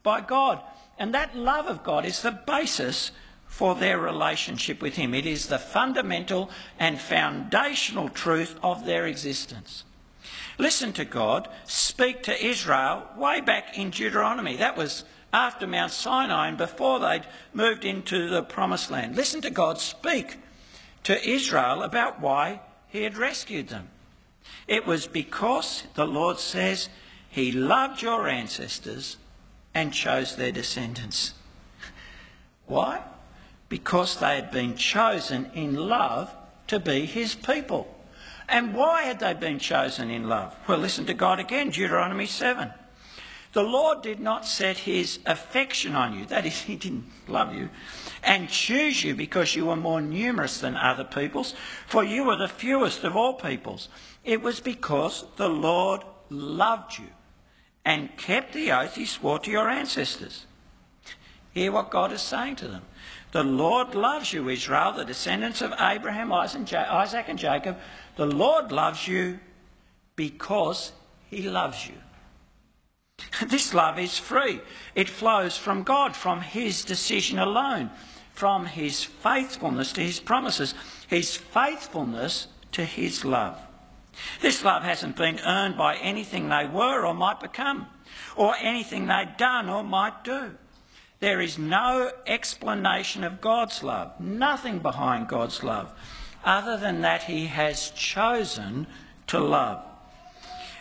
by 0.03 0.22
God. 0.22 0.62
And 0.98 1.13
that 1.13 1.36
love 1.36 1.68
of 1.68 1.84
God 1.84 2.06
is 2.06 2.22
the 2.22 2.32
basis 2.32 3.12
for 3.50 3.75
their 3.75 4.00
relationship 4.00 4.82
with 4.82 4.96
Him. 4.96 5.13
It 5.13 5.25
is 5.25 5.48
the 5.48 5.60
fundamental 5.60 6.50
and 6.79 7.01
foundational 7.01 8.08
truth 8.08 8.58
of 8.63 8.86
their 8.86 9.06
existence. 9.08 9.84
Listen 10.58 10.94
to 10.94 11.03
God 11.03 11.50
speak 11.65 12.24
to 12.24 12.46
Israel 12.46 13.08
way 13.18 13.41
back 13.41 13.77
in 13.77 13.89
Deuteronomy. 13.89 14.56
That 14.56 14.77
was 14.77 15.03
after 15.34 15.65
Mount 15.68 15.91
Sinai 15.91 16.48
and 16.50 16.58
before 16.58 17.00
they'd 17.00 17.25
moved 17.53 17.84
into 17.84 18.29
the 18.29 18.44
promised 18.44 18.91
land. 18.91 19.15
Listen 19.15 19.41
to 19.41 19.50
God 19.50 19.79
speak 19.79 20.38
to 21.03 21.27
Israel 21.27 21.82
about 21.82 22.22
why 22.22 22.62
He 22.88 23.03
had 23.03 23.18
rescued 23.18 23.70
them. 23.70 23.89
It 24.68 24.86
was 24.86 25.08
because, 25.08 25.84
the 25.96 26.06
Lord 26.06 26.39
says, 26.39 26.88
He 27.29 27.51
loved 27.51 28.01
your 28.01 28.27
ancestors 28.27 29.18
and 29.74 29.91
chose 29.91 30.36
their 30.36 30.51
descendants. 30.51 31.34
Why? 32.65 33.01
Because 33.69 34.17
they 34.17 34.35
had 34.35 34.51
been 34.51 34.75
chosen 34.75 35.49
in 35.53 35.75
love 35.75 36.33
to 36.67 36.79
be 36.79 37.05
his 37.05 37.35
people. 37.35 37.95
And 38.47 38.73
why 38.73 39.03
had 39.03 39.19
they 39.19 39.33
been 39.33 39.59
chosen 39.59 40.09
in 40.09 40.27
love? 40.27 40.55
Well, 40.67 40.79
listen 40.79 41.05
to 41.05 41.13
God 41.13 41.39
again, 41.39 41.69
Deuteronomy 41.69 42.25
7. 42.25 42.73
The 43.53 43.63
Lord 43.63 44.01
did 44.01 44.19
not 44.19 44.45
set 44.45 44.77
his 44.77 45.19
affection 45.25 45.95
on 45.95 46.17
you, 46.17 46.25
that 46.25 46.45
is, 46.45 46.61
he 46.63 46.75
didn't 46.75 47.05
love 47.27 47.53
you, 47.55 47.69
and 48.23 48.49
choose 48.49 49.03
you 49.03 49.15
because 49.15 49.55
you 49.55 49.67
were 49.67 49.75
more 49.75 50.01
numerous 50.01 50.59
than 50.59 50.75
other 50.75 51.03
peoples, 51.03 51.53
for 51.88 52.03
you 52.03 52.23
were 52.23 52.35
the 52.35 52.47
fewest 52.47 53.03
of 53.03 53.15
all 53.15 53.33
peoples. 53.33 53.89
It 54.23 54.41
was 54.41 54.59
because 54.59 55.25
the 55.38 55.49
Lord 55.49 56.01
loved 56.29 56.97
you 56.99 57.07
and 57.85 58.15
kept 58.17 58.53
the 58.53 58.71
oath 58.71 58.95
he 58.95 59.05
swore 59.05 59.39
to 59.39 59.51
your 59.51 59.69
ancestors. 59.69 60.45
Hear 61.51 61.71
what 61.71 61.89
God 61.89 62.11
is 62.11 62.21
saying 62.21 62.57
to 62.57 62.67
them. 62.67 62.83
The 63.31 63.43
Lord 63.43 63.93
loves 63.93 64.33
you, 64.33 64.50
Israel, 64.50 64.93
the 64.93 65.05
descendants 65.05 65.62
of 65.62 65.74
Abraham, 65.79 66.33
Isaac, 66.33 67.25
and 67.27 67.38
Jacob. 67.38 67.77
The 68.15 68.25
Lord 68.25 68.71
loves 68.71 69.07
you 69.07 69.39
because 70.15 70.91
he 71.29 71.43
loves 71.43 71.88
you. 71.88 71.93
This 73.48 73.74
love 73.74 74.00
is 74.00 74.17
free. 74.17 74.62
It 74.95 75.09
flows 75.09 75.57
from 75.57 75.83
God, 75.83 76.15
from 76.15 76.41
his 76.41 76.83
decision 76.83 77.38
alone, 77.38 77.91
from 78.33 78.65
his 78.65 79.03
faithfulness 79.03 79.93
to 79.93 80.01
his 80.01 80.19
promises, 80.19 80.74
his 81.07 81.36
faithfulness 81.36 82.48
to 82.71 82.83
his 82.83 83.24
love. 83.24 83.59
This 84.41 84.63
love 84.63 84.83
hasn't 84.83 85.15
been 85.15 85.39
earned 85.45 85.77
by 85.77 85.98
anything 85.98 86.50
they 86.50 86.65
were 86.65 87.05
or 87.05 87.13
might 87.13 87.39
become, 87.39 87.88
or 88.36 88.55
anything 88.57 89.07
they'd 89.07 89.36
done 89.38 89.69
or 89.69 89.83
might 89.83 90.24
do. 90.24 90.55
There 91.19 91.41
is 91.41 91.57
no 91.57 92.11
explanation 92.25 93.23
of 93.23 93.41
God's 93.41 93.83
love, 93.83 94.19
nothing 94.19 94.79
behind 94.79 95.27
God's 95.27 95.63
love, 95.63 95.91
other 96.45 96.77
than 96.77 97.01
that 97.01 97.23
He 97.23 97.47
has 97.47 97.91
chosen 97.91 98.88
to 99.27 99.39
love. 99.39 99.83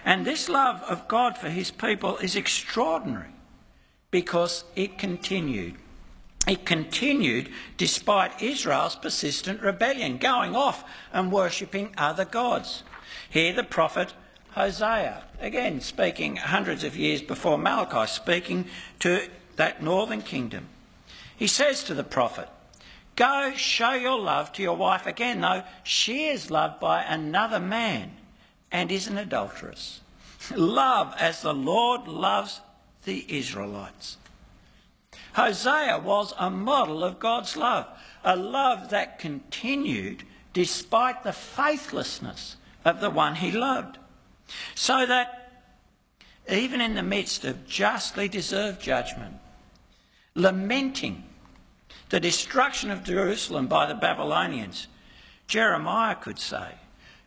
And 0.04 0.24
this 0.24 0.48
love 0.48 0.82
of 0.82 1.08
God 1.08 1.36
for 1.36 1.48
His 1.48 1.70
people 1.70 2.18
is 2.18 2.36
extraordinary 2.36 3.32
because 4.10 4.64
it 4.76 4.96
continued. 4.96 5.74
It 6.46 6.64
continued 6.64 7.50
despite 7.76 8.40
Israel's 8.40 8.96
persistent 8.96 9.60
rebellion, 9.60 10.18
going 10.18 10.54
off 10.54 10.84
and 11.12 11.32
worshipping 11.32 11.92
other 11.98 12.24
gods. 12.24 12.84
Here, 13.28 13.52
the 13.52 13.64
prophet 13.64 14.14
Hosea, 14.52 15.24
again 15.40 15.80
speaking 15.80 16.36
hundreds 16.36 16.84
of 16.84 16.96
years 16.96 17.20
before 17.20 17.58
Malachi, 17.58 18.10
speaking 18.10 18.66
to 19.00 19.28
that 19.58 19.82
northern 19.82 20.22
kingdom. 20.22 20.68
He 21.36 21.46
says 21.46 21.84
to 21.84 21.94
the 21.94 22.04
prophet, 22.04 22.48
Go 23.16 23.52
show 23.56 23.92
your 23.92 24.18
love 24.18 24.52
to 24.52 24.62
your 24.62 24.76
wife 24.76 25.06
again, 25.06 25.40
though 25.40 25.64
she 25.82 26.26
is 26.26 26.50
loved 26.50 26.80
by 26.80 27.02
another 27.02 27.58
man 27.60 28.12
and 28.70 28.90
is 28.90 29.08
an 29.08 29.18
adulteress. 29.18 30.00
Love 30.54 31.14
as 31.18 31.42
the 31.42 31.52
Lord 31.52 32.06
loves 32.06 32.60
the 33.04 33.24
Israelites. 33.28 34.18
Hosea 35.32 36.00
was 36.04 36.32
a 36.38 36.48
model 36.48 37.02
of 37.02 37.18
God's 37.18 37.56
love, 37.56 37.86
a 38.24 38.36
love 38.36 38.90
that 38.90 39.18
continued 39.18 40.22
despite 40.52 41.24
the 41.24 41.32
faithlessness 41.32 42.56
of 42.84 43.00
the 43.00 43.10
one 43.10 43.34
he 43.34 43.50
loved. 43.50 43.98
So 44.74 45.04
that 45.06 45.66
even 46.50 46.80
in 46.80 46.94
the 46.94 47.02
midst 47.02 47.44
of 47.44 47.66
justly 47.66 48.28
deserved 48.28 48.80
judgment, 48.80 49.36
lamenting 50.38 51.24
the 52.10 52.20
destruction 52.20 52.90
of 52.90 53.04
Jerusalem 53.04 53.66
by 53.66 53.86
the 53.86 53.94
Babylonians, 53.94 54.86
Jeremiah 55.46 56.14
could 56.14 56.38
say, 56.38 56.72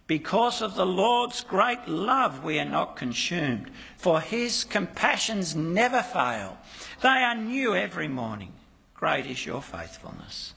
Because 0.07 0.61
of 0.61 0.75
the 0.75 0.85
Lord's 0.85 1.41
great 1.41 1.87
love, 1.87 2.43
we 2.43 2.59
are 2.59 2.65
not 2.65 2.95
consumed, 2.95 3.69
for 3.97 4.21
his 4.21 4.63
compassions 4.63 5.55
never 5.55 6.01
fail. 6.01 6.57
They 7.01 7.09
are 7.09 7.35
new 7.35 7.75
every 7.75 8.07
morning. 8.07 8.53
great 8.93 9.25
is 9.25 9.45
your 9.45 9.61
faithfulness. 9.61 10.53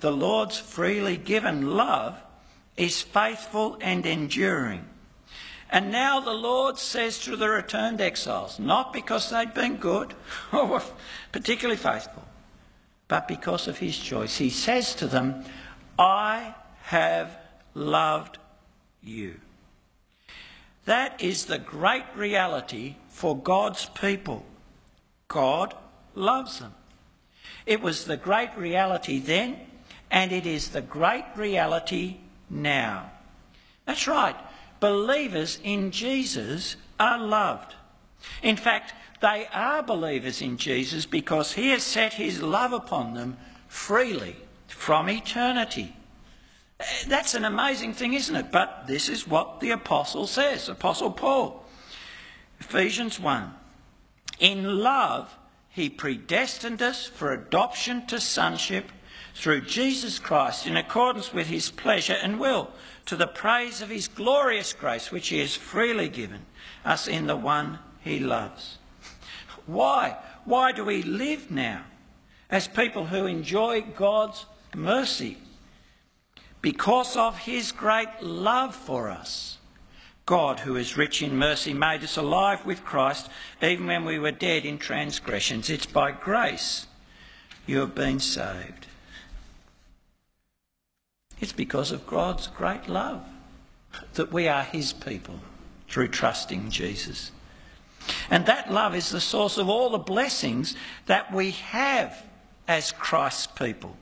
The 0.00 0.12
Lord's 0.12 0.58
freely 0.58 1.16
given 1.16 1.76
love 1.76 2.20
is 2.76 3.02
faithful 3.02 3.78
and 3.80 4.04
enduring. 4.06 4.86
And 5.70 5.92
now 5.92 6.18
the 6.18 6.32
Lord 6.32 6.78
says 6.78 7.18
to 7.20 7.36
the 7.36 7.48
returned 7.48 8.00
exiles, 8.00 8.58
not 8.58 8.92
because 8.92 9.30
they'd 9.30 9.54
been 9.54 9.76
good 9.76 10.14
or 10.52 10.66
were 10.66 10.82
particularly 11.30 11.78
faithful, 11.78 12.24
but 13.06 13.28
because 13.28 13.68
of 13.68 13.78
his 13.78 13.96
choice, 13.96 14.36
he 14.36 14.50
says 14.50 14.94
to 14.96 15.06
them, 15.06 15.44
I 15.98 16.54
have 16.82 17.36
loved 17.74 18.38
you. 19.02 19.40
That 20.86 21.22
is 21.22 21.46
the 21.46 21.58
great 21.58 22.04
reality 22.16 22.96
for 23.08 23.36
God's 23.36 23.86
people. 23.86 24.44
God 25.28 25.74
loves 26.16 26.58
them. 26.58 26.74
It 27.64 27.80
was 27.80 28.04
the 28.06 28.16
great 28.16 28.50
reality 28.56 29.20
then, 29.20 29.56
and 30.10 30.32
it 30.32 30.46
is 30.46 30.70
the 30.70 30.80
great 30.80 31.26
reality 31.36 32.16
now. 32.48 33.12
That's 33.84 34.08
right. 34.08 34.36
Believers 34.80 35.58
in 35.62 35.90
Jesus 35.90 36.76
are 36.98 37.18
loved. 37.18 37.74
In 38.42 38.56
fact, 38.56 38.94
they 39.20 39.46
are 39.52 39.82
believers 39.82 40.40
in 40.40 40.56
Jesus 40.56 41.06
because 41.06 41.52
he 41.52 41.70
has 41.70 41.82
set 41.82 42.14
his 42.14 42.42
love 42.42 42.72
upon 42.72 43.14
them 43.14 43.36
freely 43.68 44.36
from 44.68 45.08
eternity. 45.08 45.94
That's 47.06 47.34
an 47.34 47.44
amazing 47.44 47.92
thing, 47.92 48.14
isn't 48.14 48.34
it? 48.34 48.50
But 48.50 48.86
this 48.86 49.10
is 49.10 49.28
what 49.28 49.60
the 49.60 49.70
Apostle 49.70 50.26
says, 50.26 50.68
Apostle 50.68 51.10
Paul. 51.10 51.64
Ephesians 52.58 53.20
1. 53.20 53.54
In 54.38 54.78
love, 54.78 55.36
he 55.68 55.90
predestined 55.90 56.80
us 56.80 57.06
for 57.06 57.32
adoption 57.32 58.06
to 58.06 58.18
sonship 58.18 58.90
through 59.34 59.62
Jesus 59.62 60.18
Christ 60.18 60.66
in 60.66 60.76
accordance 60.76 61.32
with 61.32 61.46
his 61.46 61.70
pleasure 61.70 62.16
and 62.20 62.40
will, 62.40 62.70
to 63.06 63.16
the 63.16 63.26
praise 63.26 63.80
of 63.80 63.88
his 63.88 64.08
glorious 64.08 64.72
grace, 64.72 65.10
which 65.10 65.28
he 65.28 65.38
has 65.38 65.54
freely 65.54 66.08
given 66.08 66.46
us 66.84 67.08
in 67.08 67.26
the 67.26 67.36
one 67.36 67.78
he 68.00 68.18
loves. 68.18 68.78
Why? 69.66 70.16
Why 70.44 70.72
do 70.72 70.84
we 70.84 71.02
live 71.02 71.50
now 71.50 71.84
as 72.50 72.66
people 72.66 73.06
who 73.06 73.26
enjoy 73.26 73.82
God's 73.82 74.46
mercy? 74.74 75.38
Because 76.62 77.16
of 77.16 77.38
his 77.38 77.72
great 77.72 78.08
love 78.20 78.74
for 78.74 79.08
us. 79.08 79.58
God, 80.26 80.60
who 80.60 80.76
is 80.76 80.96
rich 80.96 81.22
in 81.22 81.36
mercy, 81.36 81.74
made 81.74 82.04
us 82.04 82.16
alive 82.16 82.64
with 82.64 82.84
Christ 82.84 83.28
even 83.62 83.86
when 83.86 84.04
we 84.04 84.18
were 84.18 84.30
dead 84.30 84.64
in 84.64 84.78
transgressions. 84.78 85.68
It's 85.70 85.86
by 85.86 86.12
grace 86.12 86.86
you 87.66 87.80
have 87.80 87.94
been 87.94 88.20
saved. 88.20 88.86
It's 91.40 91.52
because 91.52 91.90
of 91.90 92.06
God's 92.06 92.46
great 92.46 92.88
love 92.88 93.24
that 94.14 94.32
we 94.32 94.46
are 94.46 94.62
his 94.62 94.92
people 94.92 95.40
through 95.88 96.08
trusting 96.08 96.70
Jesus. 96.70 97.32
And 98.30 98.46
that 98.46 98.72
love 98.72 98.94
is 98.94 99.10
the 99.10 99.20
source 99.20 99.58
of 99.58 99.68
all 99.68 99.90
the 99.90 99.98
blessings 99.98 100.76
that 101.06 101.32
we 101.32 101.50
have 101.50 102.24
as 102.68 102.92
Christ's 102.92 103.46
people 103.46 103.96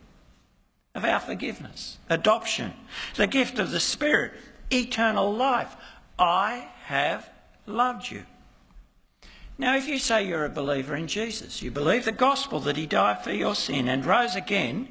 of 0.95 1.05
our 1.05 1.21
forgiveness, 1.21 1.99
adoption, 2.11 2.73
the 3.17 3.27
gift 3.27 3.59
of 3.59 3.71
the 3.71 3.81
Spirit, 3.81 4.33
eternal 4.71 5.33
life. 5.33 5.77
I 6.19 6.69
have 6.85 7.29
loved 7.67 8.11
you. 8.11 8.25
Now, 9.57 9.77
if 9.77 9.89
you 9.89 9.99
say 9.99 10.27
you're 10.27 10.45
a 10.45 10.51
believer 10.51 10.95
in 10.95 11.09
Jesus, 11.09 11.63
you 11.63 11.71
believe 11.71 12.05
the 12.05 12.13
gospel 12.13 12.61
that 12.61 12.77
he 12.77 12.87
died 12.87 13.23
for 13.23 13.33
your 13.33 13.55
sin 13.55 13.89
and 13.89 14.05
rose 14.05 14.37
again, 14.37 14.89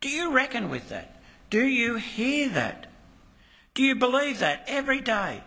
do 0.00 0.08
you 0.08 0.32
reckon 0.32 0.70
with 0.70 0.88
that? 0.88 1.22
Do 1.54 1.68
you 1.68 1.94
hear 1.94 2.48
that? 2.48 2.88
Do 3.74 3.84
you 3.84 3.94
believe 3.94 4.40
that 4.40 4.64
every 4.66 5.00
day? 5.00 5.40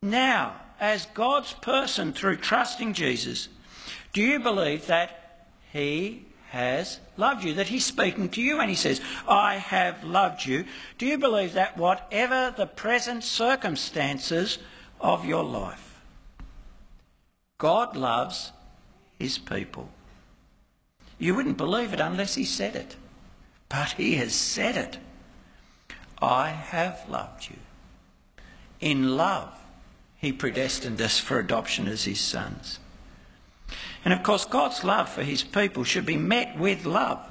Now, 0.00 0.54
as 0.78 1.06
God's 1.06 1.54
person 1.54 2.12
through 2.12 2.36
trusting 2.36 2.92
Jesus, 2.92 3.48
do 4.12 4.22
you 4.22 4.38
believe 4.38 4.86
that 4.86 5.48
He 5.72 6.24
has 6.50 7.00
loved 7.16 7.42
you? 7.42 7.54
That 7.54 7.66
He's 7.66 7.84
speaking 7.84 8.28
to 8.28 8.40
you 8.40 8.60
and 8.60 8.70
He 8.70 8.76
says, 8.76 9.00
I 9.26 9.56
have 9.56 10.04
loved 10.04 10.46
you. 10.46 10.66
Do 10.98 11.06
you 11.06 11.18
believe 11.18 11.54
that 11.54 11.76
whatever 11.76 12.54
the 12.56 12.68
present 12.68 13.24
circumstances 13.24 14.58
of 15.00 15.24
your 15.24 15.42
life, 15.42 16.00
God 17.58 17.96
loves 17.96 18.52
His 19.18 19.36
people? 19.36 19.88
You 21.18 21.34
wouldn't 21.34 21.56
believe 21.56 21.92
it 21.92 21.98
unless 21.98 22.36
He 22.36 22.44
said 22.44 22.76
it. 22.76 22.94
But 23.68 23.94
He 23.94 24.14
has 24.14 24.32
said 24.32 24.76
it. 24.76 24.98
I 26.20 26.48
have 26.48 27.04
loved 27.08 27.48
you. 27.50 27.56
In 28.80 29.16
love, 29.16 29.52
he 30.16 30.32
predestined 30.32 31.00
us 31.00 31.18
for 31.18 31.38
adoption 31.38 31.86
as 31.86 32.04
his 32.04 32.20
sons. 32.20 32.78
And 34.04 34.12
of 34.12 34.22
course, 34.22 34.44
God's 34.44 34.84
love 34.84 35.08
for 35.08 35.22
his 35.22 35.42
people 35.42 35.84
should 35.84 36.06
be 36.06 36.16
met 36.16 36.58
with 36.58 36.84
love. 36.84 37.24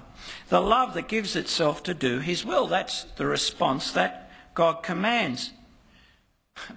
The 0.50 0.62
love 0.62 0.94
that 0.94 1.08
gives 1.08 1.36
itself 1.36 1.84
to 1.84 1.94
do 1.94 2.20
his 2.20 2.46
will. 2.46 2.68
That's 2.68 3.04
the 3.16 3.26
response 3.26 3.92
that 3.92 4.32
God 4.54 4.84
commands. 4.84 5.52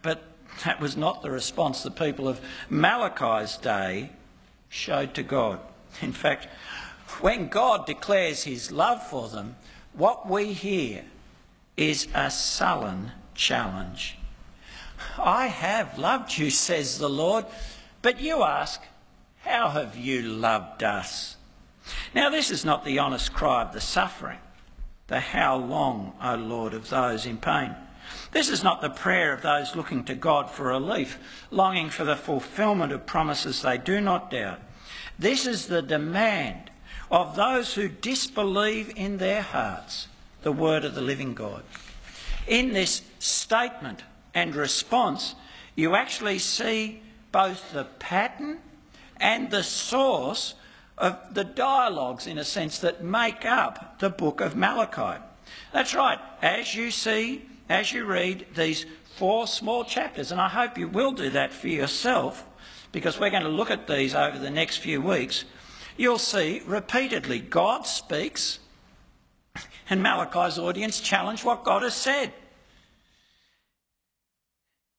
But 0.03 0.23
that 0.65 0.81
was 0.81 0.97
not 0.97 1.23
the 1.23 1.31
response 1.31 1.83
the 1.83 1.91
people 1.91 2.29
of 2.29 2.41
Malachi's 2.69 3.57
day 3.57 4.11
showed 4.69 5.15
to 5.15 5.23
God. 5.23 5.61
In 6.03 6.13
fact, 6.13 6.49
when 7.21 7.49
God 7.49 7.87
declares 7.87 8.45
his 8.45 8.71
love 8.71 9.07
for 9.07 9.29
them, 9.29 9.57
what 9.93 10.29
we 10.29 10.53
hear 10.53 11.05
is 11.81 12.07
a 12.15 12.31
sullen 12.31 13.11
challenge. 13.35 14.19
I 15.19 15.47
have 15.47 15.99
loved 15.99 16.37
you, 16.37 16.51
says 16.51 16.99
the 16.99 17.09
Lord, 17.09 17.47
but 18.03 18.21
you 18.21 18.43
ask, 18.43 18.83
How 19.45 19.71
have 19.71 19.97
you 19.97 20.21
loved 20.21 20.83
us? 20.83 21.37
Now, 22.15 22.29
this 22.29 22.51
is 22.51 22.67
not 22.67 22.85
the 22.85 22.99
honest 22.99 23.33
cry 23.33 23.63
of 23.63 23.73
the 23.73 23.81
suffering, 23.81 24.39
the 25.07 25.21
how 25.21 25.57
long, 25.57 26.13
O 26.23 26.35
Lord, 26.35 26.75
of 26.75 26.91
those 26.91 27.25
in 27.25 27.39
pain. 27.39 27.75
This 28.33 28.51
is 28.51 28.63
not 28.63 28.83
the 28.83 28.91
prayer 28.91 29.33
of 29.33 29.41
those 29.41 29.75
looking 29.75 30.05
to 30.05 30.15
God 30.15 30.51
for 30.51 30.65
relief, 30.65 31.19
longing 31.51 31.89
for 31.89 32.05
the 32.05 32.17
fulfilment 32.17 32.93
of 32.93 33.07
promises 33.07 33.63
they 33.63 33.79
do 33.79 34.01
not 34.03 34.31
doubt. 34.31 34.61
This 35.19 35.47
is 35.47 35.67
the 35.67 35.83
demand 35.83 36.71
of 37.11 37.37
those 37.37 37.75
who 37.75 37.89
disbelieve 37.89 38.93
in 38.97 39.17
their 39.17 39.43
hearts 39.43 40.09
the 40.43 40.53
word 40.53 40.85
of 40.85 40.95
the 40.95 41.01
living 41.01 41.35
God. 41.35 41.63
In 42.47 42.73
this 42.73 43.03
statement 43.19 44.03
and 44.35 44.55
response, 44.55 45.35
you 45.75 45.95
actually 45.95 46.39
see 46.39 47.03
both 47.33 47.73
the 47.73 47.85
pattern 47.85 48.59
and 49.19 49.51
the 49.51 49.63
source 49.63 50.55
of 50.97 51.19
the 51.33 51.45
dialogues, 51.45 52.27
in 52.27 52.39
a 52.39 52.45
sense, 52.45 52.79
that 52.79 53.03
make 53.03 53.45
up 53.45 53.99
the 53.99 54.11
book 54.11 54.41
of 54.41 54.57
Malachi. 54.57 55.23
That's 55.73 55.95
right, 55.95 56.19
as 56.43 56.75
you 56.75 56.91
see, 56.91 57.47
as 57.69 57.93
you 57.93 58.05
read 58.05 58.47
these 58.55 58.87
four 59.17 59.47
small 59.47 59.85
chapters, 59.85 60.33
and 60.33 60.41
I 60.41 60.49
hope 60.49 60.79
you 60.79 60.89
will 60.89 61.13
do 61.13 61.31
that 61.31 61.53
for 61.53 61.69
yourself, 61.69 62.47
because 62.93 63.19
we're 63.19 63.31
going 63.31 63.43
to 63.43 63.49
look 63.49 63.71
at 63.71 63.87
these 63.87 64.15
over 64.15 64.39
the 64.39 64.51
next 64.51 64.79
few 64.79 65.01
weeks, 65.01 65.45
you'll 65.97 66.19
see 66.19 66.63
repeatedly 66.67 67.41
God 67.41 67.87
speaks 67.87 68.60
and 69.91 70.01
Malachi's 70.03 70.59
audience 70.59 71.01
challenge 71.01 71.45
what 71.45 71.65
God 71.65 71.83
has 71.83 71.95
said. 71.95 72.33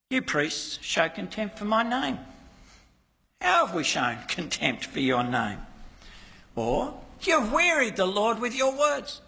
You 0.09 0.21
priests 0.21 0.77
show 0.81 1.07
contempt 1.07 1.57
for 1.57 1.63
my 1.63 1.83
name. 1.83 2.19
How 3.39 3.65
have 3.65 3.73
we 3.73 3.85
shown 3.85 4.17
contempt 4.27 4.85
for 4.85 4.99
your 4.99 5.23
name? 5.23 5.59
Or, 6.55 6.93
you've 7.21 7.53
wearied 7.53 7.95
the 7.95 8.05
Lord 8.05 8.39
with 8.39 8.53
your 8.53 8.77
words. 8.77 9.21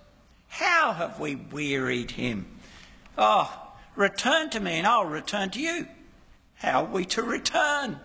How 0.49 0.91
have 0.91 1.19
we 1.19 1.35
wearied 1.35 2.11
him? 2.11 2.45
Oh, 3.17 3.71
return 3.95 4.49
to 4.51 4.59
me 4.59 4.73
and 4.73 4.85
I'll 4.85 5.05
return 5.05 5.49
to 5.51 5.61
you. 5.61 5.87
How 6.55 6.83
are 6.83 6.91
we 6.91 7.05
to 7.05 7.23
return? 7.23 7.99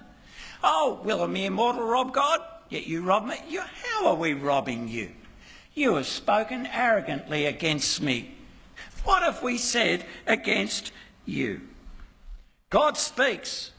Oh, 0.62 1.00
will 1.04 1.22
a 1.22 1.28
mere 1.28 1.50
mortal 1.50 1.84
rob 1.84 2.14
God? 2.14 2.40
Yet 2.68 2.86
you 2.86 3.02
rob 3.02 3.26
me. 3.26 3.36
You, 3.48 3.60
how 3.60 4.06
are 4.06 4.14
we 4.14 4.34
robbing 4.34 4.88
you? 4.88 5.10
You 5.78 5.94
have 5.94 6.08
spoken 6.08 6.66
arrogantly 6.66 7.46
against 7.46 8.02
me. 8.02 8.34
What 9.04 9.22
have 9.22 9.44
we 9.44 9.58
said 9.58 10.04
against 10.26 10.90
you? 11.24 11.60
God 12.68 12.96
speaks, 12.96 13.70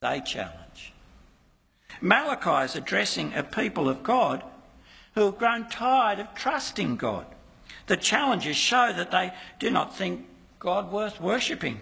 they 0.00 0.20
challenge. 0.20 0.92
Malachi 2.00 2.64
is 2.64 2.76
addressing 2.76 3.34
a 3.34 3.42
people 3.42 3.88
of 3.88 4.04
God 4.04 4.44
who 5.16 5.22
have 5.22 5.38
grown 5.38 5.68
tired 5.68 6.20
of 6.20 6.32
trusting 6.36 6.94
God. 6.94 7.26
The 7.88 7.96
challenges 7.96 8.56
show 8.56 8.92
that 8.92 9.10
they 9.10 9.32
do 9.58 9.72
not 9.72 9.96
think 9.96 10.28
God 10.60 10.92
worth 10.92 11.20
worshipping, 11.20 11.80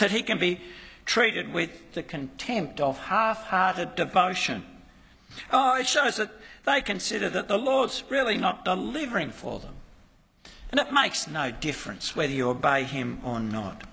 that 0.00 0.10
he 0.10 0.24
can 0.24 0.40
be 0.40 0.60
treated 1.04 1.54
with 1.54 1.92
the 1.92 2.02
contempt 2.02 2.80
of 2.80 2.98
half 2.98 3.44
hearted 3.44 3.94
devotion 3.94 4.64
Oh, 5.52 5.76
it 5.76 5.86
shows 5.86 6.16
that 6.16 6.30
they 6.64 6.80
consider 6.80 7.28
that 7.30 7.48
the 7.48 7.58
Lord's 7.58 8.02
really 8.08 8.36
not 8.36 8.64
delivering 8.64 9.30
for 9.30 9.58
them. 9.60 9.74
And 10.70 10.80
it 10.80 10.92
makes 10.92 11.28
no 11.28 11.50
difference 11.50 12.16
whether 12.16 12.32
you 12.32 12.48
obey 12.48 12.84
him 12.84 13.20
or 13.24 13.40
not. 13.40 13.84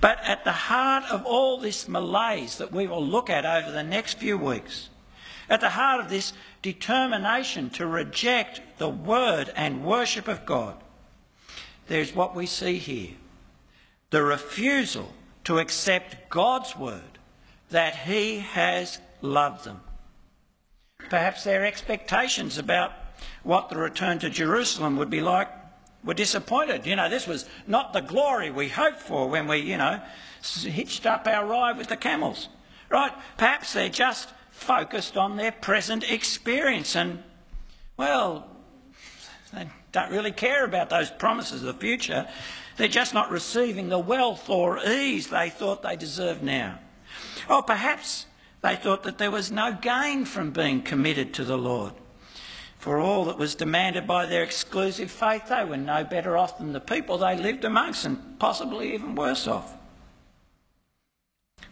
But 0.00 0.18
at 0.24 0.44
the 0.44 0.52
heart 0.52 1.04
of 1.10 1.24
all 1.24 1.58
this 1.58 1.88
malaise 1.88 2.58
that 2.58 2.72
we 2.72 2.86
will 2.86 3.04
look 3.04 3.30
at 3.30 3.46
over 3.46 3.70
the 3.70 3.82
next 3.82 4.18
few 4.18 4.36
weeks, 4.36 4.88
at 5.48 5.60
the 5.60 5.70
heart 5.70 6.00
of 6.00 6.10
this 6.10 6.32
determination 6.62 7.70
to 7.70 7.86
reject 7.86 8.60
the 8.78 8.88
word 8.88 9.52
and 9.54 9.84
worship 9.84 10.28
of 10.28 10.46
God, 10.46 10.76
there's 11.86 12.14
what 12.14 12.34
we 12.34 12.46
see 12.46 12.78
here 12.78 13.12
the 14.10 14.22
refusal 14.22 15.12
to 15.42 15.58
accept 15.58 16.30
God's 16.30 16.76
word 16.76 17.18
that 17.70 17.96
He 17.96 18.38
has 18.38 19.00
loved 19.20 19.64
them. 19.64 19.80
Perhaps 21.08 21.44
their 21.44 21.64
expectations 21.64 22.58
about 22.58 22.92
what 23.42 23.68
the 23.68 23.76
return 23.76 24.18
to 24.20 24.30
Jerusalem 24.30 24.96
would 24.96 25.10
be 25.10 25.20
like 25.20 25.48
were 26.02 26.14
disappointed. 26.14 26.86
You 26.86 26.96
know, 26.96 27.08
this 27.08 27.26
was 27.26 27.48
not 27.66 27.92
the 27.92 28.00
glory 28.00 28.50
we 28.50 28.68
hoped 28.68 29.00
for 29.00 29.28
when 29.28 29.46
we, 29.46 29.58
you 29.58 29.78
know, 29.78 30.00
hitched 30.62 31.06
up 31.06 31.26
our 31.26 31.46
ride 31.46 31.78
with 31.78 31.88
the 31.88 31.96
camels. 31.96 32.48
Right? 32.90 33.12
Perhaps 33.38 33.72
they're 33.72 33.88
just 33.88 34.28
focused 34.50 35.16
on 35.16 35.36
their 35.36 35.52
present 35.52 36.10
experience 36.10 36.94
and, 36.94 37.22
well, 37.96 38.46
they 39.52 39.68
don't 39.92 40.10
really 40.10 40.32
care 40.32 40.64
about 40.64 40.90
those 40.90 41.10
promises 41.10 41.62
of 41.62 41.66
the 41.66 41.80
future. 41.80 42.28
They're 42.76 42.88
just 42.88 43.14
not 43.14 43.30
receiving 43.30 43.88
the 43.88 43.98
wealth 43.98 44.48
or 44.50 44.80
ease 44.84 45.28
they 45.28 45.50
thought 45.50 45.82
they 45.82 45.96
deserved 45.96 46.42
now. 46.42 46.78
Or 47.48 47.62
perhaps 47.62 48.26
they 48.64 48.76
thought 48.76 49.02
that 49.02 49.18
there 49.18 49.30
was 49.30 49.52
no 49.52 49.76
gain 49.78 50.24
from 50.24 50.50
being 50.50 50.80
committed 50.80 51.34
to 51.34 51.44
the 51.44 51.58
Lord. 51.58 51.92
For 52.78 52.98
all 52.98 53.26
that 53.26 53.36
was 53.36 53.54
demanded 53.54 54.06
by 54.06 54.24
their 54.24 54.42
exclusive 54.42 55.10
faith, 55.10 55.50
they 55.50 55.66
were 55.66 55.76
no 55.76 56.02
better 56.02 56.34
off 56.38 56.56
than 56.56 56.72
the 56.72 56.80
people 56.80 57.18
they 57.18 57.36
lived 57.36 57.66
amongst, 57.66 58.06
and 58.06 58.38
possibly 58.38 58.94
even 58.94 59.16
worse 59.16 59.46
off. 59.46 59.74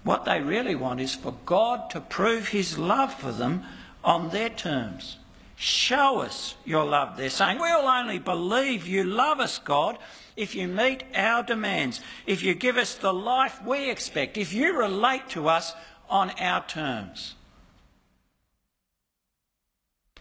What 0.04 0.26
they 0.26 0.42
really 0.42 0.74
want 0.74 1.00
is 1.00 1.14
for 1.14 1.34
God 1.46 1.88
to 1.90 2.00
prove 2.02 2.48
his 2.48 2.78
love 2.78 3.14
for 3.14 3.32
them 3.32 3.64
on 4.04 4.28
their 4.28 4.50
terms. 4.50 5.16
Show 5.56 6.20
us 6.20 6.56
your 6.66 6.84
love, 6.84 7.16
they're 7.16 7.30
saying. 7.30 7.58
We'll 7.58 7.88
only 7.88 8.18
believe 8.18 8.86
you 8.86 9.04
love 9.04 9.40
us, 9.40 9.58
God, 9.58 9.96
if 10.36 10.54
you 10.54 10.68
meet 10.68 11.04
our 11.14 11.42
demands, 11.42 12.02
if 12.26 12.42
you 12.42 12.54
give 12.54 12.76
us 12.76 12.96
the 12.96 13.14
life 13.14 13.64
we 13.64 13.90
expect, 13.90 14.36
if 14.36 14.52
you 14.52 14.76
relate 14.78 15.30
to 15.30 15.48
us 15.48 15.74
on 16.12 16.30
our 16.38 16.62
terms. 16.66 17.34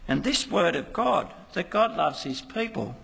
And 0.07 0.23
this 0.23 0.49
word 0.49 0.77
of 0.77 0.93
God, 0.93 1.31
that 1.53 1.69
God 1.69 1.97
loves 1.97 2.23
his 2.23 2.41
people, 2.41 2.95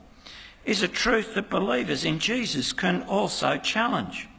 is 0.66 0.82
a 0.82 0.88
truth 0.88 1.36
that 1.36 1.50
believers 1.50 2.06
in 2.06 2.18
Jesus 2.18 2.72
can 2.72 3.04
also 3.04 3.58
challenge. 3.58 4.30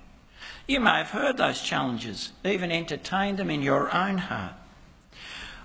You 0.66 0.80
may 0.80 0.96
have 0.98 1.10
heard 1.10 1.36
those 1.36 1.60
challenges, 1.60 2.32
even 2.42 2.72
entertained 2.72 3.38
them 3.38 3.50
in 3.50 3.62
your 3.62 3.94
own 3.94 4.16
heart. 4.16 4.54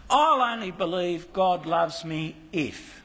I'll 0.09 0.41
only 0.41 0.71
believe 0.71 1.31
God 1.31 1.65
loves 1.65 2.03
me 2.03 2.35
if. 2.51 3.01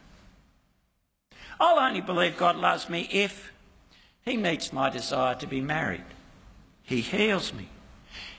I'll 1.60 1.78
only 1.78 2.00
believe 2.00 2.36
God 2.36 2.56
loves 2.56 2.88
me 2.88 3.08
if 3.12 3.52
He 4.24 4.36
meets 4.36 4.72
my 4.72 4.90
desire 4.90 5.36
to 5.36 5.46
be 5.46 5.60
married. 5.60 6.04
He 6.82 7.00
heals 7.00 7.52
me. 7.54 7.68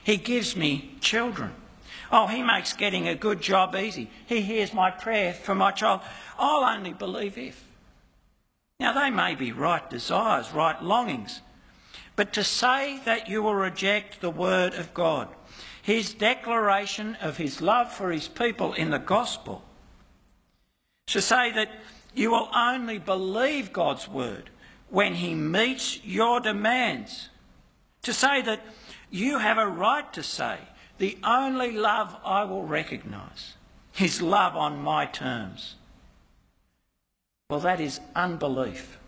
He 0.02 0.16
gives 0.16 0.56
me 0.56 0.96
children. 1.00 1.52
Oh, 2.12 2.26
he 2.26 2.42
makes 2.42 2.72
getting 2.72 3.06
a 3.06 3.14
good 3.14 3.40
job 3.40 3.76
easy. 3.76 4.10
He 4.26 4.40
hears 4.40 4.74
my 4.74 4.90
prayer 4.90 5.32
for 5.32 5.54
my 5.54 5.70
child. 5.70 6.00
I'll 6.38 6.64
only 6.64 6.92
believe 6.92 7.38
if. 7.38 7.64
Now, 8.80 8.92
they 8.94 9.10
may 9.10 9.34
be 9.34 9.52
right 9.52 9.88
desires, 9.90 10.52
right 10.52 10.82
longings, 10.82 11.42
but 12.16 12.32
to 12.32 12.42
say 12.42 13.00
that 13.04 13.28
you 13.28 13.42
will 13.42 13.54
reject 13.54 14.20
the 14.20 14.30
word 14.30 14.74
of 14.74 14.94
God, 14.94 15.28
his 15.82 16.14
declaration 16.14 17.16
of 17.20 17.36
his 17.36 17.60
love 17.60 17.92
for 17.92 18.10
his 18.10 18.26
people 18.26 18.72
in 18.72 18.90
the 18.90 18.98
gospel, 18.98 19.62
to 21.08 21.20
say 21.20 21.52
that 21.52 21.70
you 22.14 22.30
will 22.30 22.48
only 22.54 22.98
believe 22.98 23.72
God's 23.72 24.08
word 24.08 24.50
when 24.88 25.14
he 25.14 25.34
meets 25.34 26.02
your 26.04 26.40
demands, 26.40 27.28
to 28.02 28.12
say 28.12 28.40
that 28.42 28.60
you 29.10 29.38
have 29.38 29.58
a 29.58 29.66
right 29.66 30.10
to 30.12 30.22
say, 30.22 30.58
the 30.98 31.18
only 31.24 31.72
love 31.72 32.16
I 32.24 32.44
will 32.44 32.64
recognise 32.64 33.54
is 33.98 34.22
love 34.22 34.54
on 34.54 34.82
my 34.82 35.06
terms. 35.06 35.74
Well, 37.48 37.60
that 37.60 37.80
is 37.80 38.00
unbelief, 38.14 38.98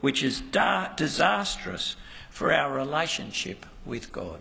which 0.00 0.22
is 0.22 0.40
da- 0.40 0.94
disastrous 0.94 1.96
for 2.30 2.52
our 2.52 2.72
relationship 2.72 3.66
with 3.84 4.12
God, 4.12 4.38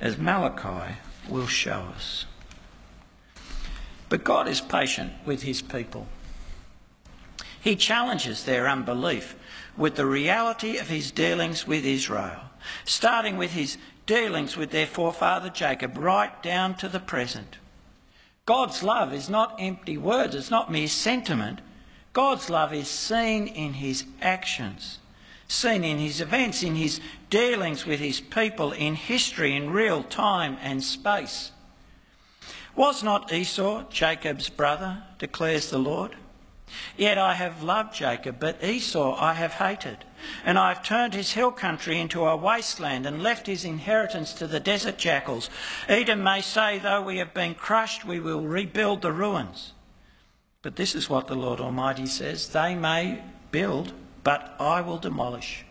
as 0.00 0.18
Malachi 0.18 0.98
will 1.28 1.48
show 1.48 1.88
us. 1.96 2.26
But 4.08 4.24
God 4.24 4.46
is 4.46 4.60
patient 4.60 5.12
with 5.24 5.42
his 5.42 5.62
people. 5.62 6.06
He 7.62 7.76
challenges 7.76 8.42
their 8.42 8.68
unbelief 8.68 9.36
with 9.76 9.94
the 9.94 10.04
reality 10.04 10.78
of 10.78 10.88
his 10.88 11.12
dealings 11.12 11.64
with 11.64 11.84
Israel, 11.84 12.40
starting 12.84 13.36
with 13.36 13.52
his 13.52 13.78
dealings 14.04 14.56
with 14.56 14.72
their 14.72 14.86
forefather 14.86 15.48
Jacob 15.48 15.96
right 15.96 16.42
down 16.42 16.74
to 16.78 16.88
the 16.88 16.98
present. 16.98 17.58
God's 18.46 18.82
love 18.82 19.14
is 19.14 19.30
not 19.30 19.54
empty 19.60 19.96
words, 19.96 20.34
it's 20.34 20.50
not 20.50 20.72
mere 20.72 20.88
sentiment. 20.88 21.60
God's 22.12 22.50
love 22.50 22.74
is 22.74 22.88
seen 22.88 23.46
in 23.46 23.74
his 23.74 24.04
actions, 24.20 24.98
seen 25.46 25.84
in 25.84 25.98
his 25.98 26.20
events, 26.20 26.64
in 26.64 26.74
his 26.74 27.00
dealings 27.30 27.86
with 27.86 28.00
his 28.00 28.20
people, 28.20 28.72
in 28.72 28.96
history, 28.96 29.54
in 29.54 29.70
real 29.70 30.02
time 30.02 30.58
and 30.62 30.82
space. 30.82 31.52
Was 32.74 33.04
not 33.04 33.32
Esau 33.32 33.88
Jacob's 33.88 34.48
brother, 34.48 35.04
declares 35.18 35.70
the 35.70 35.78
Lord? 35.78 36.16
Yet 36.96 37.18
I 37.18 37.34
have 37.34 37.62
loved 37.62 37.94
Jacob, 37.94 38.36
but 38.38 38.62
Esau 38.62 39.16
I 39.18 39.34
have 39.34 39.54
hated. 39.54 39.98
And 40.44 40.58
I 40.58 40.68
have 40.72 40.84
turned 40.84 41.14
his 41.14 41.32
hill 41.32 41.50
country 41.50 41.98
into 41.98 42.24
a 42.24 42.36
wasteland 42.36 43.06
and 43.06 43.22
left 43.22 43.46
his 43.46 43.64
inheritance 43.64 44.32
to 44.34 44.46
the 44.46 44.60
desert 44.60 44.98
jackals. 44.98 45.50
Edom 45.88 46.22
may 46.22 46.40
say, 46.40 46.78
Though 46.78 47.02
we 47.02 47.18
have 47.18 47.34
been 47.34 47.54
crushed, 47.54 48.04
we 48.04 48.20
will 48.20 48.42
rebuild 48.42 49.02
the 49.02 49.12
ruins. 49.12 49.72
But 50.62 50.76
this 50.76 50.94
is 50.94 51.10
what 51.10 51.26
the 51.26 51.34
Lord 51.34 51.60
Almighty 51.60 52.06
says 52.06 52.48
They 52.48 52.74
may 52.74 53.22
build, 53.50 53.92
but 54.22 54.54
I 54.60 54.80
will 54.80 54.98
demolish. 54.98 55.64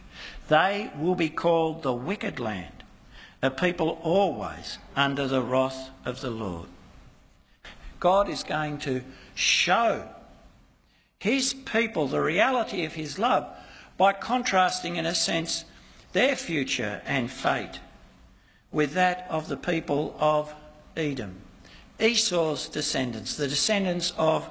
They 0.50 0.92
will 0.98 1.16
be 1.16 1.30
called 1.30 1.82
the 1.82 1.94
wicked 1.94 2.40
land, 2.40 2.84
a 3.42 3.50
people 3.50 4.00
always 4.02 4.78
under 4.96 5.28
the 5.28 5.42
wrath 5.42 5.90
of 6.04 6.20
the 6.20 6.30
Lord. 6.30 6.68
God 8.02 8.28
is 8.28 8.44
going 8.44 8.80
to 8.80 9.04
show 9.34 10.10
his 11.22 11.54
people 11.54 12.08
the 12.08 12.20
reality 12.20 12.84
of 12.84 12.94
his 12.94 13.20
love 13.20 13.48
by 13.96 14.12
contrasting, 14.12 14.96
in 14.96 15.06
a 15.06 15.14
sense, 15.14 15.66
their 16.14 16.36
future 16.36 17.00
and 17.06 17.30
fate 17.30 17.80
with 18.72 18.94
that 18.94 19.28
of 19.30 19.48
the 19.48 19.56
people 19.56 20.16
of 20.20 20.52
Edom, 20.98 21.36
Esau's 22.00 22.68
descendants, 22.68 23.38
the 23.38 23.48
descendants 23.48 24.14
of 24.18 24.50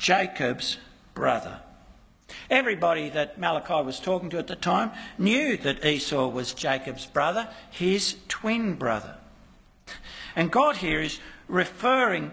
Jacob's 0.00 0.78
brother. 1.14 1.60
Everybody 2.50 3.08
that 3.10 3.38
Malachi 3.38 3.86
was 3.86 4.00
talking 4.00 4.30
to 4.30 4.38
at 4.38 4.48
the 4.48 4.56
time 4.56 4.90
knew 5.16 5.56
that 5.58 5.84
Esau 5.84 6.26
was 6.26 6.52
Jacob's 6.52 7.06
brother, 7.06 7.48
his 7.70 8.16
twin 8.26 8.74
brother. 8.74 9.14
And 10.34 10.50
God 10.50 10.78
here 10.78 11.02
is 11.02 11.20
referring 11.46 12.32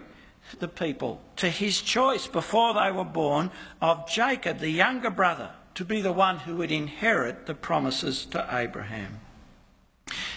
the 0.58 0.68
people 0.68 1.20
to 1.36 1.48
his 1.48 1.80
choice 1.80 2.26
before 2.26 2.74
they 2.74 2.90
were 2.90 3.04
born 3.04 3.50
of 3.80 4.08
Jacob, 4.08 4.58
the 4.58 4.70
younger 4.70 5.10
brother, 5.10 5.50
to 5.74 5.84
be 5.84 6.00
the 6.00 6.12
one 6.12 6.38
who 6.40 6.56
would 6.56 6.72
inherit 6.72 7.46
the 7.46 7.54
promises 7.54 8.24
to 8.26 8.46
Abraham. 8.50 9.20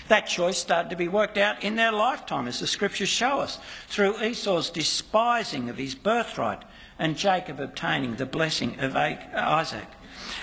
That 0.08 0.28
choice 0.28 0.58
started 0.58 0.90
to 0.90 0.96
be 0.96 1.08
worked 1.08 1.38
out 1.38 1.64
in 1.64 1.76
their 1.76 1.92
lifetime, 1.92 2.48
as 2.48 2.60
the 2.60 2.68
scriptures 2.68 3.10
show 3.10 3.40
us, 3.40 3.60
through 3.88 4.22
Esau's 4.22 4.70
despising 4.70 5.70
of 5.70 5.78
his 5.78 5.96
birthright 5.96 6.64
and 7.00 7.18
Jacob 7.18 7.60
obtaining 7.60 8.16
the 8.16 8.26
blessing 8.26 8.80
of 8.80 8.96
Isaac. 8.96 9.88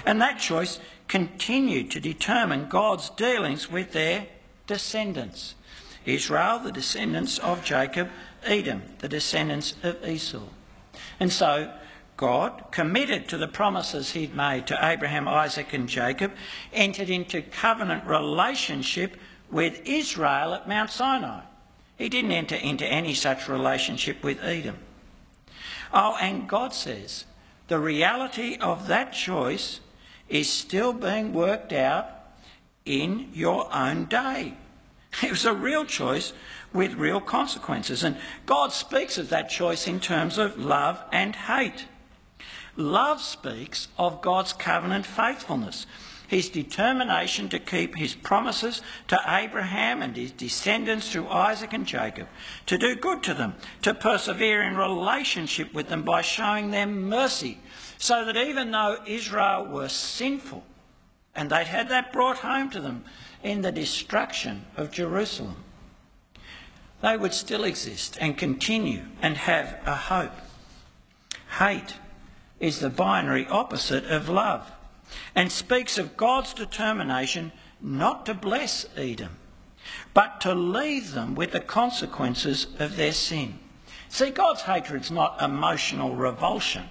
And 0.07 0.21
that 0.21 0.39
choice 0.39 0.81
continued 1.07 1.91
to 1.91 2.01
determine 2.01 2.69
God's 2.69 3.11
dealings 3.11 3.71
with 3.71 3.93
their 3.93 4.27
descendants. 4.67 5.55
Israel, 6.05 6.59
the 6.59 6.73
descendants 6.73 7.39
of 7.39 7.63
Jacob, 7.63 8.09
Edom, 8.49 8.83
the 8.99 9.09
descendants 9.09 9.75
of 9.83 10.05
Esau. 10.07 10.43
And 11.21 11.33
so 11.33 11.73
God, 12.19 12.65
committed 12.73 13.29
to 13.29 13.39
the 13.39 13.47
promises 13.47 14.11
he'd 14.11 14.35
made 14.35 14.67
to 14.67 14.79
Abraham, 14.83 15.29
Isaac, 15.29 15.73
and 15.73 15.89
Jacob, 15.89 16.33
entered 16.73 17.09
into 17.09 17.43
covenant 17.43 18.05
relationship 18.07 19.17
with 19.53 19.81
Israel 19.87 20.53
at 20.53 20.69
Mount 20.69 20.91
Sinai. 20.91 21.43
He 21.97 22.09
didn't 22.09 22.33
enter 22.33 22.57
into 22.57 22.85
any 22.85 23.15
such 23.15 23.49
relationship 23.49 24.25
with 24.25 24.43
Edom. 24.43 24.79
Oh, 25.95 26.17
and 26.21 26.49
God 26.49 26.75
says 26.75 27.25
the 27.69 27.79
reality 27.79 28.57
of 28.61 28.89
that 28.89 29.13
choice 29.13 29.79
is 30.29 30.51
still 30.51 30.93
being 30.93 31.33
worked 31.33 31.73
out 31.73 32.07
in 32.85 33.31
your 33.33 33.73
own 33.73 34.07
day. 34.07 34.55
It 35.23 35.31
was 35.31 35.47
a 35.47 35.55
real 35.55 35.85
choice 35.85 36.33
with 36.73 36.95
real 36.95 37.21
consequences. 37.21 38.03
And 38.03 38.17
God 38.47 38.73
speaks 38.73 39.19
of 39.19 39.29
that 39.31 39.49
choice 39.49 39.87
in 39.87 40.01
terms 40.01 40.39
of 40.39 40.59
love 40.59 41.03
and 41.13 41.35
hate. 41.35 41.87
Love 42.77 43.21
speaks 43.21 43.89
of 43.99 44.23
God's 44.23 44.53
covenant 44.53 45.05
faithfulness, 45.05 45.87
his 46.29 46.49
determination 46.49 47.49
to 47.49 47.59
keep 47.59 47.97
his 47.97 48.15
promises 48.15 48.83
to 49.09 49.19
Abraham 49.27 50.03
and 50.03 50.15
his 50.15 50.31
descendants 50.31 51.11
through 51.11 51.29
Isaac 51.29 51.73
and 51.73 51.87
Jacob, 51.87 52.29
to 52.67 52.79
do 52.79 52.95
good 52.95 53.23
to 53.25 53.35
them, 53.35 53.55
to 53.83 53.95
persevere 53.95 54.63
in 54.63 54.77
relationship 54.77 55.75
with 55.75 55.89
them 55.89 56.03
by 56.03 56.23
showing 56.23 56.71
them 56.71 57.09
mercy, 57.09 57.59
so 57.97 58.25
that 58.27 58.37
even 58.37 58.71
though 58.71 58.99
Israel 59.07 59.67
were 59.67 59.89
sinful, 59.89 60.63
and 61.35 61.51
they'd 61.51 61.67
had 61.67 61.89
that 61.89 62.13
brought 62.13 62.39
home 62.39 62.71
to 62.71 62.81
them 62.81 63.05
in 63.43 63.63
the 63.63 63.73
destruction 63.73 64.65
of 64.77 64.91
Jerusalem, 64.93 65.57
they 67.01 67.17
would 67.17 67.35
still 67.35 67.65
exist 67.65 68.17
and 68.21 68.37
continue 68.37 69.03
and 69.23 69.37
have 69.37 69.79
a 69.87 69.95
hope. 69.95 70.33
Hate 71.59 71.95
is 72.61 72.81
the 72.81 72.91
binary 72.91 73.47
opposite 73.47 74.05
of 74.07 74.29
love 74.29 74.71
and 75.35 75.51
speaks 75.51 75.99
of 75.99 76.17
God's 76.17 76.53
determination 76.53 77.53
not 77.81 78.27
to 78.27 78.35
bless 78.35 78.87
Edom, 78.97 79.37
but 80.13 80.41
to 80.41 80.55
leave 80.55 81.13
them 81.13 81.35
with 81.35 81.53
the 81.53 81.61
consequences 81.61 82.67
of 82.79 82.97
their 82.97 83.13
sin. 83.13 83.59
See, 84.09 84.31
God's 84.31 84.63
hatred 84.63 85.03
is 85.03 85.11
not 85.11 85.41
emotional 85.41 86.17
revulsion. 86.17 86.85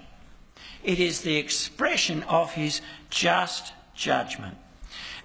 It 0.84 1.00
is 1.00 1.22
the 1.22 1.36
expression 1.36 2.24
of 2.24 2.54
his 2.54 2.82
just 3.10 3.74
judgment. 3.93 4.58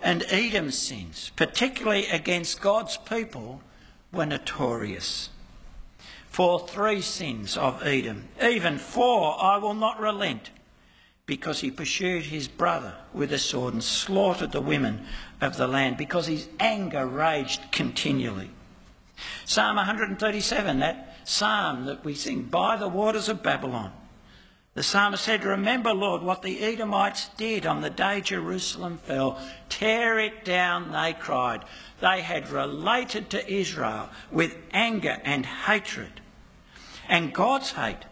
And 0.02 0.24
Edom's 0.24 0.76
sins, 0.76 1.30
particularly 1.36 2.06
against 2.06 2.60
God's 2.60 2.96
people, 2.96 3.60
were 4.12 4.26
notorious. 4.26 5.30
For 6.28 6.66
three 6.66 7.00
sins 7.00 7.56
of 7.56 7.82
Edom, 7.84 8.28
even 8.42 8.78
four 8.78 9.42
I 9.42 9.58
will 9.58 9.74
not 9.74 10.00
relent, 10.00 10.50
because 11.26 11.60
he 11.60 11.70
pursued 11.70 12.24
his 12.24 12.48
brother 12.48 12.94
with 13.12 13.32
a 13.32 13.38
sword 13.38 13.74
and 13.74 13.84
slaughtered 13.84 14.52
the 14.52 14.60
women 14.60 15.06
of 15.40 15.56
the 15.56 15.66
land, 15.66 15.96
because 15.96 16.26
his 16.26 16.48
anger 16.58 17.06
raged 17.06 17.70
continually. 17.70 18.50
Psalm 19.44 19.76
137, 19.76 20.78
that 20.80 21.16
psalm 21.24 21.84
that 21.86 22.04
we 22.04 22.14
sing, 22.14 22.42
by 22.42 22.76
the 22.76 22.88
waters 22.88 23.28
of 23.28 23.42
Babylon. 23.42 23.92
The 24.74 24.82
psalmist 24.82 25.24
said, 25.24 25.44
Remember, 25.44 25.92
Lord, 25.92 26.22
what 26.22 26.40
the 26.40 26.60
Edomites 26.60 27.28
did 27.36 27.66
on 27.66 27.82
the 27.82 27.90
day 27.90 28.22
Jerusalem 28.22 28.96
fell. 28.96 29.38
Tear 29.68 30.18
it 30.18 30.46
down, 30.46 30.92
they 30.92 31.12
cried. 31.12 31.64
They 32.00 32.22
had 32.22 32.48
related 32.48 33.28
to 33.30 33.52
Israel 33.52 34.08
with 34.30 34.56
anger 34.72 35.20
and 35.24 35.44
hatred. 35.44 36.22
And 37.06 37.34
God's 37.34 37.72
hate 37.72 38.06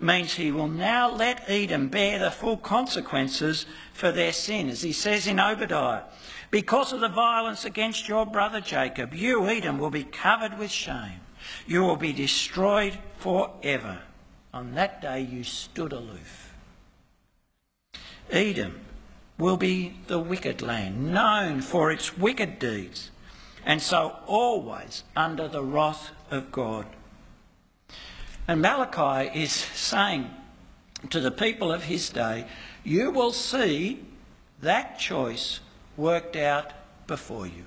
means 0.00 0.34
he 0.34 0.50
will 0.50 0.68
now 0.68 1.10
let 1.10 1.48
Edom 1.48 1.88
bear 1.88 2.18
the 2.18 2.30
full 2.32 2.56
consequences 2.56 3.66
for 3.92 4.10
their 4.10 4.32
sin. 4.32 4.68
As 4.68 4.82
he 4.82 4.92
says 4.92 5.28
in 5.28 5.38
Obadiah, 5.38 6.02
because 6.50 6.92
of 6.92 7.00
the 7.00 7.08
violence 7.08 7.64
against 7.64 8.08
your 8.08 8.26
brother 8.26 8.60
Jacob, 8.60 9.14
you, 9.14 9.46
Edom, 9.46 9.78
will 9.78 9.90
be 9.90 10.04
covered 10.04 10.58
with 10.58 10.72
shame. 10.72 11.20
You 11.68 11.82
will 11.82 11.96
be 11.96 12.12
destroyed 12.12 12.98
forever. 13.18 14.00
On 14.52 14.74
that 14.74 15.00
day 15.00 15.20
you 15.20 15.44
stood 15.44 15.92
aloof. 15.92 16.54
Edom 18.30 18.80
will 19.38 19.56
be 19.56 19.94
the 20.06 20.18
wicked 20.18 20.60
land, 20.60 21.12
known 21.12 21.60
for 21.62 21.90
its 21.90 22.16
wicked 22.16 22.58
deeds, 22.58 23.10
and 23.64 23.80
so 23.80 24.16
always 24.26 25.04
under 25.16 25.48
the 25.48 25.62
wrath 25.62 26.10
of 26.30 26.52
God. 26.52 26.86
And 28.46 28.60
Malachi 28.60 29.42
is 29.42 29.52
saying 29.52 30.30
to 31.08 31.20
the 31.20 31.30
people 31.30 31.72
of 31.72 31.84
his 31.84 32.10
day, 32.10 32.46
You 32.84 33.10
will 33.10 33.32
see 33.32 34.04
that 34.60 34.98
choice 34.98 35.60
worked 35.96 36.36
out 36.36 36.72
before 37.06 37.46
you. 37.46 37.64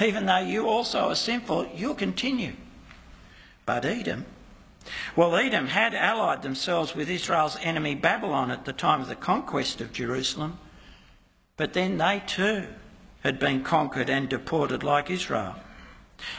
Even 0.00 0.26
though 0.26 0.38
you 0.38 0.68
also 0.68 1.08
are 1.08 1.14
sinful, 1.14 1.70
you'll 1.74 1.94
continue. 1.94 2.54
But 3.64 3.84
Edom, 3.84 4.26
well, 5.14 5.36
Edom 5.36 5.68
had 5.68 5.94
allied 5.94 6.42
themselves 6.42 6.94
with 6.94 7.10
Israel's 7.10 7.56
enemy 7.62 7.94
Babylon 7.94 8.50
at 8.50 8.64
the 8.64 8.72
time 8.72 9.00
of 9.00 9.08
the 9.08 9.16
conquest 9.16 9.80
of 9.80 9.92
Jerusalem, 9.92 10.58
but 11.56 11.72
then 11.72 11.98
they 11.98 12.22
too 12.26 12.66
had 13.22 13.38
been 13.38 13.62
conquered 13.62 14.08
and 14.08 14.28
deported 14.28 14.82
like 14.82 15.10
Israel. 15.10 15.56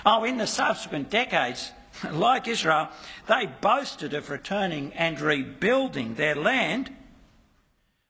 Oh, 0.06 0.24
in 0.24 0.38
the 0.38 0.48
subsequent 0.48 1.10
decades, 1.10 1.72
like 2.12 2.48
Israel, 2.48 2.90
they 3.28 3.46
boasted 3.46 4.14
of 4.14 4.30
returning 4.30 4.94
and 4.94 5.20
rebuilding 5.20 6.16
their 6.16 6.36
land. 6.36 6.94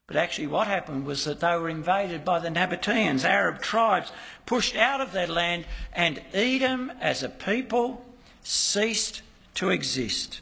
But 0.08 0.16
actually, 0.16 0.48
what 0.48 0.68
happened 0.68 1.06
was 1.06 1.26
that 1.26 1.42
they 1.42 1.58
were 1.58 1.70
invaded 1.70 2.24
by 2.24 2.40
the 2.40 2.50
Nabateans, 2.50 3.26
Arab 3.26 3.62
tribes, 3.62 4.12
pushed 4.46 4.76
out 4.76 5.02
of 5.02 5.12
their 5.12 5.28
land, 5.28 5.66
and 5.92 6.22
Edom 6.34 6.92
as 7.02 7.24
a 7.24 7.30
people 7.30 8.06
ceased 8.44 9.22
to 9.58 9.72
exist. 9.72 10.40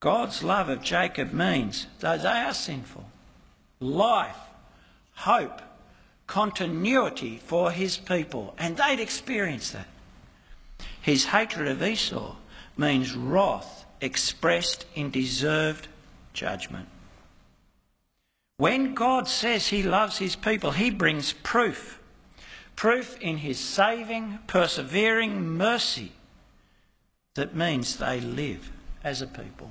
God's 0.00 0.42
love 0.42 0.68
of 0.68 0.82
Jacob 0.82 1.32
means, 1.32 1.86
though 2.00 2.18
they 2.18 2.28
are 2.28 2.52
sinful, 2.52 3.08
life, 3.78 4.36
hope, 5.14 5.62
continuity 6.26 7.38
for 7.38 7.70
his 7.70 7.96
people, 7.96 8.54
and 8.58 8.76
they'd 8.76 8.98
experience 8.98 9.70
that. 9.70 9.86
His 11.00 11.26
hatred 11.26 11.68
of 11.68 11.82
Esau 11.82 12.34
means 12.76 13.14
wrath 13.14 13.86
expressed 14.00 14.84
in 14.96 15.10
deserved 15.10 15.86
judgment. 16.32 16.88
When 18.56 18.94
God 18.94 19.28
says 19.28 19.68
he 19.68 19.84
loves 19.84 20.18
his 20.18 20.34
people, 20.34 20.72
he 20.72 20.90
brings 20.90 21.32
proof. 21.32 22.00
Proof 22.74 23.16
in 23.20 23.38
his 23.38 23.60
saving, 23.60 24.40
persevering 24.48 25.48
mercy 25.48 26.12
that 27.38 27.54
means 27.54 27.96
they 27.96 28.20
live 28.20 28.70
as 29.04 29.22
a 29.22 29.26
people. 29.26 29.70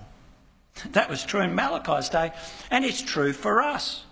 That 0.91 1.09
was 1.09 1.25
true 1.25 1.41
in 1.41 1.53
Malachi's 1.53 2.07
day, 2.07 2.31
and 2.71 2.85
it's 2.85 3.01
true 3.01 3.33
for 3.33 3.61
us. 3.61 4.05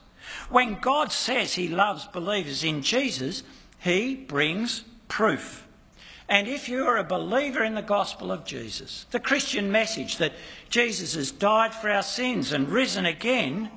When 0.50 0.80
God 0.80 1.12
says 1.12 1.54
He 1.54 1.70
loves 1.70 2.06
believers 2.08 2.64
in 2.64 2.82
Jesus, 2.82 3.44
He 3.80 4.16
brings 4.16 4.84
proof. 5.08 5.66
And 6.28 6.48
if 6.50 6.68
you 6.68 6.86
are 6.86 6.98
a 6.98 7.04
believer 7.04 7.64
in 7.64 7.76
the 7.76 7.82
gospel 7.82 8.30
of 8.30 8.46
Jesus, 8.46 9.06
the 9.12 9.20
Christian 9.20 9.72
message 9.72 10.18
that 10.18 10.34
Jesus 10.70 11.16
has 11.16 11.32
died 11.32 11.74
for 11.74 11.90
our 11.90 12.04
sins 12.04 12.52
and 12.52 12.68
risen 12.68 13.06
again, 13.06 13.72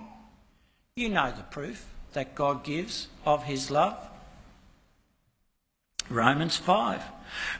you 0.97 1.09
know 1.09 1.31
the 1.31 1.45
proof 1.45 1.87
that 2.14 2.35
God 2.35 2.64
gives 2.64 3.07
of 3.25 3.45
His 3.45 3.71
love. 3.71 3.97
Romans 6.11 6.57
5. 6.57 7.03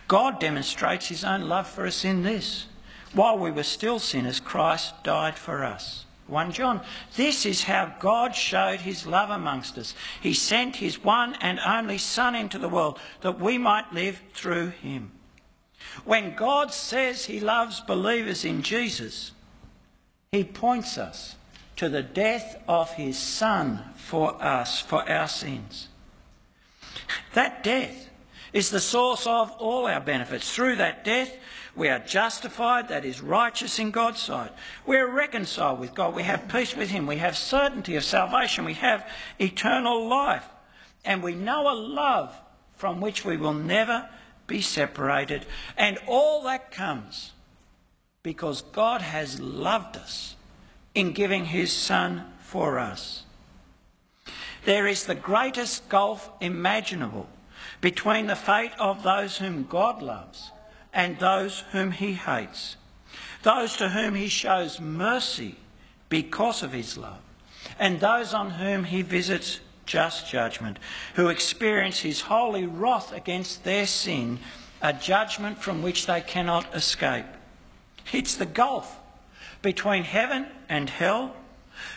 God 0.07 0.41
demonstrates 0.41 1.09
his 1.09 1.25
own 1.25 1.49
love 1.49 1.69
for 1.69 1.87
us 1.87 2.05
in 2.05 2.23
this. 2.23 2.67
While 3.13 3.39
we 3.39 3.51
were 3.51 3.63
still 3.63 3.99
sinners, 3.99 4.41
Christ 4.41 5.03
died 5.03 5.37
for 5.37 5.65
us. 5.65 6.05
1 6.29 6.53
John. 6.53 6.83
This 7.17 7.47
is 7.47 7.65
how 7.65 7.95
God 7.99 8.35
showed 8.35 8.81
his 8.81 9.07
love 9.07 9.31
amongst 9.31 9.79
us. 9.79 9.95
He 10.21 10.35
sent 10.35 10.77
his 10.77 11.03
one 11.03 11.35
and 11.41 11.59
only 11.61 11.99
Son 11.99 12.35
into 12.35 12.59
the 12.59 12.69
world 12.69 12.99
that 13.23 13.41
we 13.41 13.57
might 13.57 13.93
live 13.93 14.21
through 14.35 14.69
him. 14.69 15.11
When 16.05 16.35
God 16.35 16.73
says 16.73 17.25
he 17.25 17.41
loves 17.41 17.81
believers 17.81 18.45
in 18.45 18.63
Jesus, 18.63 19.33
he 20.33 20.45
points 20.45 20.99
us 20.99 21.37
to 21.77 21.89
the 21.89 22.03
death 22.03 22.61
of 22.69 22.93
his 22.95 23.19
Son 23.19 23.81
for 23.97 24.41
us, 24.43 24.81
for 24.81 25.09
our 25.09 25.29
sins. 25.29 25.89
That 27.33 27.65
death 27.65 28.08
is 28.53 28.71
the 28.71 28.81
source 28.81 29.27
of 29.27 29.51
all 29.53 29.87
our 29.87 30.01
benefits. 30.01 30.53
Through 30.55 30.77
that 30.77 31.05
death, 31.05 31.37
we 31.77 31.89
are 31.89 32.01
justified, 32.01 32.89
that 32.89 33.05
is 33.05 33.21
righteous 33.21 33.79
in 33.79 33.91
God's 33.91 34.21
sight. 34.21 34.51
We're 34.85 35.11
reconciled 35.11 35.79
with 35.79 35.95
God. 35.95 36.15
We 36.15 36.25
have 36.25 36.49
peace 36.49 36.75
with 36.75 36.91
Him. 36.91 37.07
We 37.07 37.19
have 37.19 37.37
certainty 37.37 37.95
of 37.97 38.05
salvation. 38.05 38.65
We 38.65 38.75
have 38.75 39.09
eternal 39.39 40.09
life. 40.09 40.45
And 41.05 41.23
we 41.23 41.35
know 41.35 41.71
a 41.71 41.75
love 41.75 42.35
from 42.75 43.01
which 43.01 43.25
we 43.25 43.37
will 43.37 43.55
never 43.55 44.09
be 44.47 44.61
separated. 44.61 45.47
And 45.77 45.99
all 46.07 46.43
that 46.45 46.73
comes 46.73 47.33
because 48.23 48.63
God 48.63 49.01
has 49.01 49.41
loved 49.41 49.97
us 49.97 50.35
in 50.95 51.13
giving 51.13 51.45
His 51.45 51.73
Son 51.73 52.25
for 52.41 52.79
us. 52.79 53.25
There 54.65 54.87
is 54.87 55.05
the 55.05 55.15
greatest 55.15 55.89
gulf 55.89 56.31
imaginable 56.41 57.29
between 57.81 58.27
the 58.27 58.37
fate 58.37 58.73
of 58.79 59.03
those 59.03 59.39
whom 59.39 59.65
God 59.65 60.03
loves 60.03 60.51
and 60.93 61.19
those 61.19 61.61
whom 61.73 61.93
he 61.93 62.15
hates, 62.15 62.77
those 63.43 63.77
to 63.77 63.91
whom 63.91 64.15
he 64.15 64.29
shows 64.29 64.81
mercy 64.81 65.57
because 66.09 66.63
of 66.63 66.73
his 66.73 66.97
love, 66.97 67.21
and 67.79 68.01
those 68.01 68.35
on 68.35 68.51
whom 68.51 68.85
he 68.85 69.03
visits 69.03 69.61
just 69.87 70.29
judgment, 70.29 70.79
who 71.15 71.29
experience 71.29 72.01
his 72.01 72.23
holy 72.23 72.67
wrath 72.67 73.13
against 73.13 73.65
their 73.65 73.87
sin, 73.87 74.39
a 74.83 74.93
judgment 74.93 75.59
from 75.59 75.83
which 75.83 76.07
they 76.07 76.21
cannot 76.21 76.75
escape. 76.75 77.27
It's 78.13 78.37
the 78.37 78.47
gulf 78.47 78.99
between 79.63 80.05
heaven 80.05 80.47
and 80.69 80.89
hell, 80.89 81.35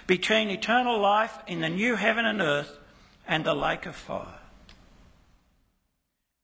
between 0.07 0.49
eternal 0.49 0.99
life 0.99 1.37
in 1.47 1.61
the 1.61 1.69
new 1.69 1.95
heaven 1.95 2.25
and 2.25 2.41
earth 2.41 2.77
and 3.27 3.43
the 3.43 3.53
lake 3.53 3.85
of 3.85 3.95
fire. 3.95 4.40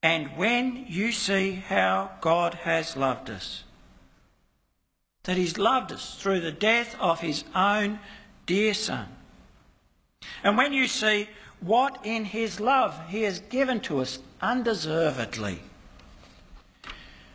And 0.08 0.38
when 0.38 0.86
you 0.88 1.12
see 1.12 1.52
how 1.52 2.12
God 2.22 2.54
has 2.54 2.96
loved 2.96 3.30
us, 3.30 3.66
that 5.24 5.36
He's 5.36 5.58
loved 5.58 5.92
us 5.92 6.16
through 6.16 6.40
the 6.40 6.52
death 6.54 6.96
of 6.98 7.20
His 7.20 7.44
own 7.54 8.00
dear 8.46 8.74
Son, 8.74 9.10
and 10.46 10.56
when 10.56 10.72
you 10.72 10.88
see 10.88 11.28
what 11.60 12.00
in 12.06 12.24
His 12.24 12.62
love 12.62 12.98
He 13.10 13.24
has 13.24 13.40
given 13.40 13.82
to 13.82 14.00
us 14.00 14.20
undeservedly, 14.42 15.60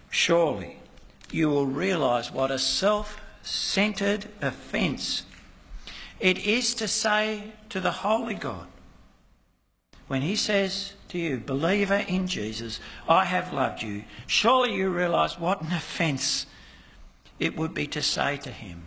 surely 0.08 0.78
you 1.30 1.50
will 1.50 1.66
realise 1.66 2.32
what 2.32 2.50
a 2.50 2.58
self 2.58 3.20
centred 3.42 4.28
offence 4.40 5.24
it 6.20 6.38
is 6.46 6.74
to 6.76 6.88
say 6.88 7.52
to 7.68 7.80
the 7.80 7.90
Holy 7.90 8.34
God, 8.34 8.66
when 10.08 10.22
He 10.22 10.36
says 10.36 10.94
to 11.12 11.18
you, 11.18 11.36
believer 11.36 12.04
in 12.08 12.26
Jesus, 12.26 12.80
I 13.06 13.26
have 13.26 13.52
loved 13.52 13.82
you, 13.82 14.04
surely 14.26 14.74
you 14.74 14.88
realise 14.88 15.38
what 15.38 15.60
an 15.60 15.70
offence 15.70 16.46
it 17.38 17.54
would 17.54 17.74
be 17.74 17.86
to 17.88 18.00
say 18.00 18.38
to 18.38 18.50
Him, 18.50 18.84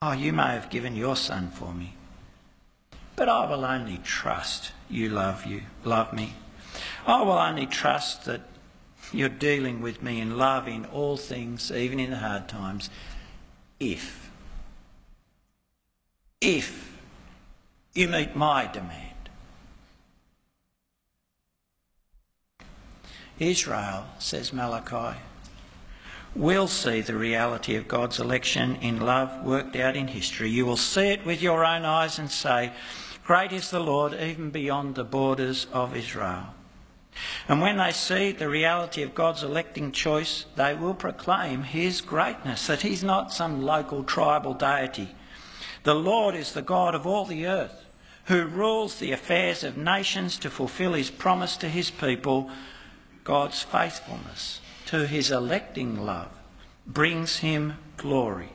Oh, 0.00 0.12
you 0.12 0.32
may 0.32 0.52
have 0.52 0.70
given 0.70 0.96
your 0.96 1.14
Son 1.14 1.50
for 1.50 1.74
me, 1.74 1.94
but 3.14 3.28
I 3.28 3.44
will 3.44 3.64
only 3.64 3.98
trust 3.98 4.72
you 4.88 5.10
love 5.10 5.44
you, 5.44 5.62
love 5.84 6.14
me. 6.14 6.32
I 7.06 7.20
will 7.20 7.32
only 7.32 7.66
trust 7.66 8.24
that 8.24 8.40
you're 9.12 9.28
dealing 9.28 9.82
with 9.82 10.02
me 10.02 10.20
in 10.20 10.38
love 10.38 10.66
in 10.66 10.86
all 10.86 11.18
things, 11.18 11.70
even 11.70 12.00
in 12.00 12.10
the 12.10 12.16
hard 12.16 12.48
times, 12.48 12.88
if, 13.78 14.30
if 16.40 16.96
you 17.92 18.08
meet 18.08 18.34
my 18.34 18.66
demand. 18.66 19.15
Israel, 23.38 24.06
says 24.18 24.52
Malachi, 24.52 25.18
will 26.34 26.68
see 26.68 27.00
the 27.00 27.16
reality 27.16 27.76
of 27.76 27.88
God's 27.88 28.20
election 28.20 28.76
in 28.76 29.00
love 29.00 29.44
worked 29.44 29.76
out 29.76 29.96
in 29.96 30.08
history. 30.08 30.50
You 30.50 30.66
will 30.66 30.76
see 30.76 31.08
it 31.08 31.24
with 31.24 31.40
your 31.40 31.64
own 31.64 31.84
eyes 31.84 32.18
and 32.18 32.30
say, 32.30 32.72
Great 33.24 33.52
is 33.52 33.70
the 33.70 33.80
Lord, 33.80 34.14
even 34.14 34.50
beyond 34.50 34.94
the 34.94 35.04
borders 35.04 35.66
of 35.72 35.96
Israel. 35.96 36.54
And 37.48 37.60
when 37.60 37.78
they 37.78 37.92
see 37.92 38.32
the 38.32 38.48
reality 38.48 39.02
of 39.02 39.14
God's 39.14 39.42
electing 39.42 39.90
choice, 39.92 40.44
they 40.54 40.74
will 40.74 40.94
proclaim 40.94 41.62
his 41.62 42.00
greatness, 42.00 42.66
that 42.66 42.82
he's 42.82 43.02
not 43.02 43.32
some 43.32 43.62
local 43.62 44.04
tribal 44.04 44.54
deity. 44.54 45.14
The 45.82 45.94
Lord 45.94 46.34
is 46.34 46.52
the 46.52 46.62
God 46.62 46.94
of 46.94 47.06
all 47.06 47.24
the 47.24 47.46
earth, 47.46 47.84
who 48.26 48.44
rules 48.44 48.98
the 48.98 49.12
affairs 49.12 49.64
of 49.64 49.76
nations 49.76 50.38
to 50.38 50.50
fulfill 50.50 50.92
his 50.92 51.10
promise 51.10 51.56
to 51.58 51.68
his 51.68 51.90
people. 51.90 52.50
God's 53.26 53.62
faithfulness 53.62 54.60
to 54.86 55.06
his 55.06 55.30
electing 55.30 56.06
love 56.06 56.30
brings 56.86 57.38
him 57.38 57.74
glory. 57.98 58.48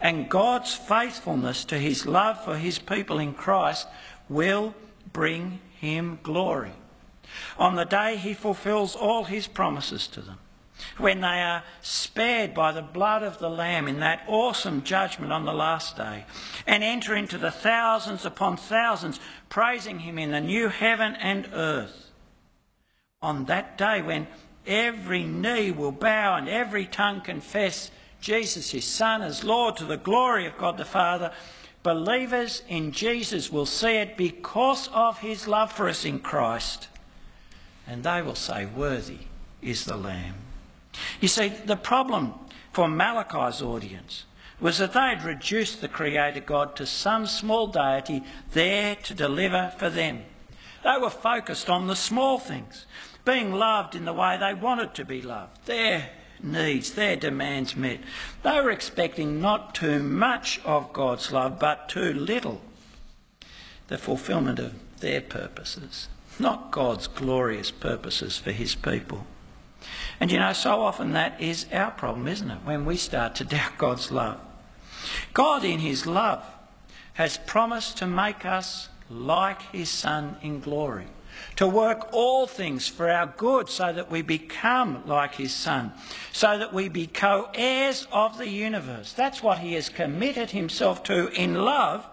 And 0.00 0.30
God's 0.30 0.74
faithfulness 0.74 1.66
to 1.66 1.78
his 1.78 2.06
love 2.06 2.42
for 2.42 2.56
his 2.56 2.78
people 2.78 3.18
in 3.18 3.34
Christ 3.34 3.86
will 4.30 4.74
bring 5.12 5.60
him 5.78 6.18
glory 6.22 6.72
on 7.58 7.76
the 7.76 7.84
day 7.84 8.16
he 8.16 8.34
fulfills 8.34 8.94
all 8.94 9.24
his 9.24 9.46
promises 9.46 10.06
to 10.08 10.20
them, 10.20 10.38
when 10.98 11.20
they 11.20 11.26
are 11.40 11.62
spared 11.82 12.54
by 12.54 12.72
the 12.72 12.82
blood 12.82 13.22
of 13.22 13.38
the 13.38 13.50
Lamb 13.50 13.88
in 13.88 14.00
that 14.00 14.22
awesome 14.26 14.82
judgment 14.82 15.32
on 15.32 15.44
the 15.44 15.52
last 15.52 15.96
day, 15.96 16.24
and 16.66 16.82
enter 16.82 17.14
into 17.14 17.38
the 17.38 17.50
thousands 17.50 18.24
upon 18.24 18.56
thousands, 18.56 19.20
praising 19.48 20.00
him 20.00 20.18
in 20.18 20.30
the 20.30 20.40
new 20.40 20.68
heaven 20.68 21.14
and 21.16 21.48
earth. 21.52 22.03
On 23.24 23.46
that 23.46 23.78
day 23.78 24.02
when 24.02 24.26
every 24.66 25.24
knee 25.24 25.70
will 25.70 25.92
bow 25.92 26.36
and 26.36 26.46
every 26.46 26.84
tongue 26.84 27.22
confess 27.22 27.90
Jesus, 28.20 28.72
his 28.72 28.84
Son, 28.84 29.22
as 29.22 29.42
Lord 29.42 29.78
to 29.78 29.86
the 29.86 29.96
glory 29.96 30.46
of 30.46 30.58
God 30.58 30.76
the 30.76 30.84
Father, 30.84 31.32
believers 31.82 32.62
in 32.68 32.92
Jesus 32.92 33.50
will 33.50 33.64
see 33.64 33.96
it 33.96 34.18
because 34.18 34.88
of 34.92 35.20
his 35.20 35.48
love 35.48 35.72
for 35.72 35.88
us 35.88 36.04
in 36.04 36.18
Christ 36.18 36.88
and 37.86 38.02
they 38.02 38.20
will 38.20 38.34
say, 38.34 38.66
Worthy 38.66 39.20
is 39.62 39.86
the 39.86 39.96
Lamb. 39.96 40.34
You 41.18 41.28
see, 41.28 41.48
the 41.48 41.76
problem 41.76 42.34
for 42.72 42.88
Malachi's 42.88 43.62
audience 43.62 44.24
was 44.60 44.78
that 44.78 44.92
they 44.92 45.00
had 45.00 45.24
reduced 45.24 45.80
the 45.80 45.88
Creator 45.88 46.40
God 46.40 46.76
to 46.76 46.86
some 46.86 47.26
small 47.26 47.66
deity 47.66 48.22
there 48.52 48.96
to 48.96 49.14
deliver 49.14 49.72
for 49.78 49.90
them. 49.90 50.22
They 50.84 50.96
were 51.00 51.10
focused 51.10 51.68
on 51.68 51.86
the 51.86 51.96
small 51.96 52.38
things, 52.38 52.86
being 53.24 53.52
loved 53.52 53.94
in 53.94 54.04
the 54.04 54.12
way 54.12 54.36
they 54.36 54.54
wanted 54.54 54.94
to 54.94 55.04
be 55.04 55.22
loved, 55.22 55.66
their 55.66 56.10
needs, 56.42 56.92
their 56.92 57.16
demands 57.16 57.74
met. 57.76 58.00
They 58.42 58.60
were 58.60 58.70
expecting 58.70 59.40
not 59.40 59.74
too 59.74 60.02
much 60.02 60.60
of 60.64 60.92
God's 60.92 61.32
love, 61.32 61.58
but 61.58 61.88
too 61.88 62.12
little, 62.12 62.60
the 63.88 63.98
fulfilment 63.98 64.58
of 64.58 64.74
their 65.00 65.20
purposes 65.20 66.08
not 66.38 66.70
God's 66.70 67.06
glorious 67.06 67.70
purposes 67.70 68.38
for 68.38 68.52
his 68.52 68.74
people. 68.74 69.26
And 70.20 70.30
you 70.30 70.38
know, 70.38 70.52
so 70.52 70.80
often 70.80 71.12
that 71.12 71.40
is 71.40 71.66
our 71.72 71.90
problem, 71.90 72.28
isn't 72.28 72.50
it? 72.50 72.58
When 72.64 72.84
we 72.84 72.96
start 72.96 73.34
to 73.36 73.44
doubt 73.56 73.78
God's 73.78 74.10
love. 74.10 74.40
God, 75.32 75.64
in 75.64 75.80
his 75.80 76.06
love, 76.06 76.44
has 77.14 77.38
promised 77.38 77.98
to 77.98 78.06
make 78.06 78.44
us 78.44 78.88
like 79.10 79.62
his 79.70 79.88
Son 79.88 80.36
in 80.42 80.60
glory, 80.60 81.06
to 81.56 81.66
work 81.66 82.08
all 82.12 82.46
things 82.46 82.88
for 82.88 83.10
our 83.10 83.26
good 83.26 83.68
so 83.68 83.92
that 83.92 84.10
we 84.10 84.22
become 84.22 85.02
like 85.06 85.34
his 85.34 85.52
Son, 85.52 85.92
so 86.32 86.58
that 86.58 86.72
we 86.72 86.88
be 86.88 87.06
co 87.06 87.48
heirs 87.54 88.06
of 88.12 88.38
the 88.38 88.48
universe. 88.48 89.12
That's 89.12 89.42
what 89.42 89.58
he 89.58 89.74
has 89.74 89.88
committed 89.88 90.50
himself 90.50 91.02
to 91.04 91.28
in 91.28 91.54
love. 91.54 92.06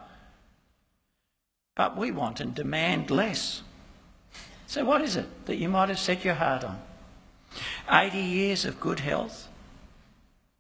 But 1.76 1.98
we 1.98 2.12
want 2.12 2.40
and 2.40 2.54
demand 2.54 3.10
less. 3.10 3.64
So, 4.68 4.86
what 4.86 5.02
is 5.02 5.16
it 5.16 5.46
that 5.46 5.58
you 5.58 5.68
might 5.68 5.90
have 5.90 6.00
set 6.00 6.24
your 6.24 6.36
heart 6.36 6.64
on? 6.64 6.80
80 7.90 8.18
years 8.18 8.66
of 8.66 8.80
good 8.80 9.02
health? 9.02 9.48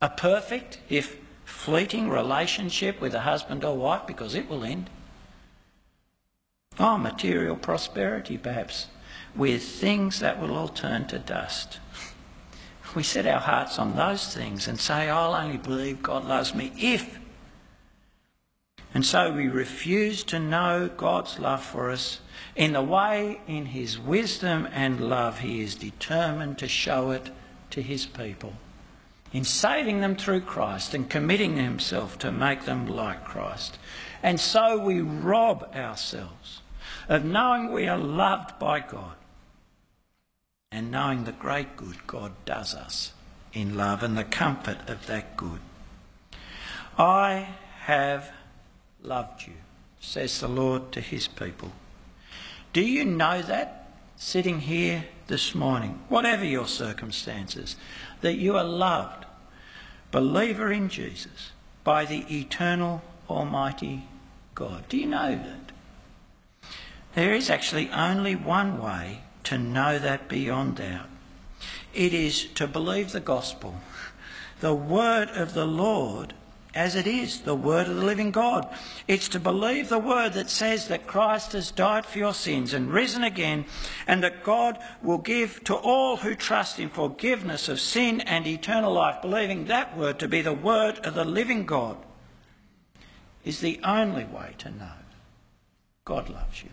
A 0.02 0.10
perfect, 0.10 0.80
if 0.90 1.18
fleeting, 1.46 2.10
relationship 2.10 3.00
with 3.00 3.14
a 3.14 3.22
husband 3.22 3.64
or 3.64 3.78
wife, 3.78 4.08
because 4.08 4.36
it 4.36 4.50
will 4.50 4.64
end? 4.64 4.90
Oh, 6.82 6.98
material 6.98 7.56
prosperity, 7.56 8.40
perhaps, 8.40 8.88
with 9.36 9.62
things 9.62 10.20
that 10.20 10.42
will 10.42 10.52
all 10.52 10.68
turn 10.68 11.06
to 11.10 11.20
dust. 11.20 11.78
We 12.96 13.04
set 13.04 13.28
our 13.28 13.40
hearts 13.40 13.78
on 13.78 13.96
those 13.96 14.34
things 14.34 14.68
and 14.68 14.80
say, 14.80 15.08
I'll 15.08 15.36
only 15.36 15.58
believe 15.58 16.02
God 16.02 16.26
loves 16.26 16.56
me 16.56 16.74
if. 16.76 17.20
And 18.96 19.06
so 19.06 19.32
we 19.32 19.48
refuse 19.48 20.24
to 20.24 20.40
know 20.40 20.90
God's 20.98 21.38
love 21.38 21.64
for 21.64 21.92
us 21.92 22.20
in 22.56 22.74
the 22.74 22.82
way, 22.82 23.42
in 23.48 23.68
his 23.68 24.00
wisdom 24.00 24.68
and 24.72 25.08
love, 25.08 25.40
he 25.40 25.62
is 25.62 25.76
determined 25.76 26.58
to 26.58 26.68
show 26.68 27.12
it 27.12 27.30
to 27.70 27.84
his 27.84 28.08
people. 28.08 28.54
In 29.32 29.44
saving 29.44 30.02
them 30.02 30.16
through 30.16 30.42
Christ 30.42 30.96
and 30.96 31.08
committing 31.08 31.58
himself 31.58 32.18
to 32.20 32.32
make 32.32 32.66
them 32.66 32.88
like 32.88 33.24
Christ. 33.24 33.78
And 34.24 34.40
so 34.40 34.80
we 34.80 35.00
rob 35.00 35.72
ourselves 35.76 36.61
of 37.12 37.26
knowing 37.26 37.70
we 37.70 37.90
are 37.90 37.98
loved 37.98 38.58
by 38.58 38.80
God 38.80 39.16
and 40.72 40.90
knowing 40.90 41.26
the 41.26 41.34
great 41.34 41.76
good 41.76 42.08
God 42.08 42.32
does 42.46 42.74
us 42.74 43.12
in 43.52 43.76
love 43.76 44.02
and 44.02 44.18
the 44.18 44.24
comfort 44.24 44.78
of 44.90 45.06
that 45.08 45.36
good. 45.36 45.60
I 46.98 47.50
have 47.82 48.32
loved 49.04 49.46
you, 49.46 49.56
says 50.00 50.40
the 50.40 50.48
Lord 50.48 50.94
to 50.94 51.02
his 51.02 51.28
people. 51.28 51.74
Do 52.72 52.82
you 52.82 53.04
know 53.04 53.42
that 53.42 53.92
sitting 54.16 54.62
here 54.62 55.04
this 55.28 55.54
morning, 55.54 56.02
whatever 56.08 56.46
your 56.46 56.68
circumstances, 56.68 57.76
that 58.22 58.36
you 58.36 58.56
are 58.56 58.64
loved, 58.64 59.26
believer 60.12 60.72
in 60.72 60.88
Jesus, 60.88 61.52
by 61.84 62.06
the 62.06 62.24
eternal 62.34 63.02
Almighty 63.30 64.06
God? 64.56 64.88
Do 64.88 64.96
you 64.96 65.08
know 65.08 65.36
that? 65.36 65.61
There 67.14 67.34
is 67.34 67.50
actually 67.50 67.90
only 67.90 68.36
one 68.36 68.82
way 68.82 69.22
to 69.46 69.58
know 69.58 70.00
that 70.00 70.28
beyond 70.30 70.78
doubt. 70.78 71.10
It 71.94 72.14
is 72.14 72.46
to 72.56 72.68
believe 72.68 73.12
the 73.12 73.20
gospel, 73.20 73.76
the 74.62 74.74
word 74.74 75.30
of 75.30 75.54
the 75.54 75.66
Lord 75.66 76.34
as 76.74 76.96
it 76.96 77.06
is, 77.06 77.42
the 77.42 77.56
word 77.56 77.88
of 77.88 77.98
the 77.98 78.06
living 78.06 78.32
God. 78.32 78.68
It's 79.08 79.28
to 79.30 79.40
believe 79.40 79.90
the 79.90 80.00
word 80.00 80.34
that 80.34 80.50
says 80.50 80.88
that 80.88 81.08
Christ 81.08 81.52
has 81.52 81.70
died 81.70 82.06
for 82.06 82.18
your 82.18 82.34
sins 82.34 82.74
and 82.74 82.94
risen 82.94 83.24
again, 83.24 83.66
and 84.08 84.24
that 84.24 84.44
God 84.44 84.80
will 85.04 85.18
give 85.18 85.64
to 85.66 85.76
all 85.76 86.18
who 86.18 86.34
trust 86.34 86.78
him 86.78 86.90
forgiveness 86.90 87.68
of 87.68 87.80
sin 87.80 88.22
and 88.22 88.48
eternal 88.48 88.94
life. 88.94 89.22
Believing 89.22 89.66
that 89.66 89.98
word 89.98 90.20
to 90.20 90.28
be 90.28 90.42
the 90.42 90.54
word 90.54 91.00
of 91.00 91.14
the 91.14 91.26
living 91.26 91.66
God 91.66 91.98
is 93.44 93.60
the 93.60 93.80
only 93.84 94.24
way 94.24 94.56
to 94.60 94.72
know 94.72 94.92
God 96.06 96.30
loves 96.30 96.64
you. 96.64 96.70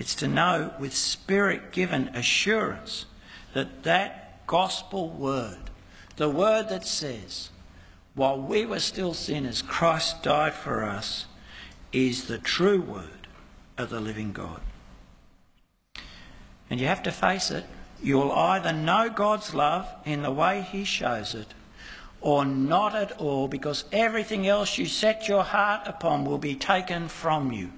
It's 0.00 0.14
to 0.14 0.28
know 0.28 0.72
with 0.80 0.96
spirit 0.96 1.72
given 1.72 2.08
assurance 2.14 3.04
that 3.52 3.82
that 3.82 4.46
gospel 4.46 5.10
word, 5.10 5.68
the 6.16 6.30
word 6.30 6.70
that 6.70 6.86
says, 6.86 7.50
while 8.14 8.40
we 8.40 8.64
were 8.64 8.80
still 8.80 9.12
sinners, 9.12 9.60
Christ 9.60 10.22
died 10.22 10.54
for 10.54 10.84
us, 10.84 11.26
is 11.92 12.28
the 12.28 12.38
true 12.38 12.80
word 12.80 13.28
of 13.76 13.90
the 13.90 14.00
living 14.00 14.32
God. 14.32 14.62
And 16.70 16.80
you 16.80 16.86
have 16.86 17.02
to 17.02 17.12
face 17.12 17.50
it. 17.50 17.66
You'll 18.02 18.32
either 18.32 18.72
know 18.72 19.10
God's 19.10 19.52
love 19.52 19.86
in 20.06 20.22
the 20.22 20.32
way 20.32 20.62
He 20.62 20.84
shows 20.84 21.34
it, 21.34 21.48
or 22.22 22.46
not 22.46 22.94
at 22.94 23.12
all, 23.20 23.48
because 23.48 23.84
everything 23.92 24.48
else 24.48 24.78
you 24.78 24.86
set 24.86 25.28
your 25.28 25.44
heart 25.44 25.82
upon 25.86 26.24
will 26.24 26.38
be 26.38 26.54
taken 26.54 27.08
from 27.08 27.52
you. 27.52 27.70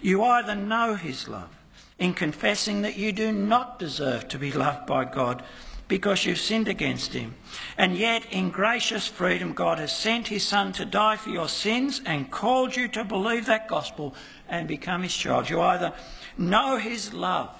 You 0.00 0.22
either 0.22 0.54
know 0.54 0.94
His 0.94 1.28
love 1.28 1.50
in 1.98 2.14
confessing 2.14 2.82
that 2.82 2.96
you 2.96 3.12
do 3.12 3.32
not 3.32 3.78
deserve 3.78 4.28
to 4.28 4.38
be 4.38 4.52
loved 4.52 4.86
by 4.86 5.04
God 5.04 5.42
because 5.86 6.24
you've 6.24 6.38
sinned 6.38 6.68
against 6.68 7.12
him. 7.12 7.34
And 7.76 7.96
yet, 7.96 8.24
in 8.30 8.50
gracious 8.50 9.06
freedom, 9.06 9.52
God 9.52 9.78
has 9.78 9.96
sent 9.96 10.28
his 10.28 10.42
Son 10.42 10.72
to 10.72 10.84
die 10.84 11.16
for 11.16 11.30
your 11.30 11.48
sins 11.48 12.00
and 12.04 12.30
called 12.30 12.74
you 12.74 12.88
to 12.88 13.04
believe 13.04 13.46
that 13.46 13.68
gospel 13.68 14.14
and 14.48 14.66
become 14.66 15.02
his 15.02 15.14
child. 15.14 15.50
You 15.50 15.60
either 15.60 15.92
know 16.38 16.78
his 16.78 17.12
love 17.12 17.54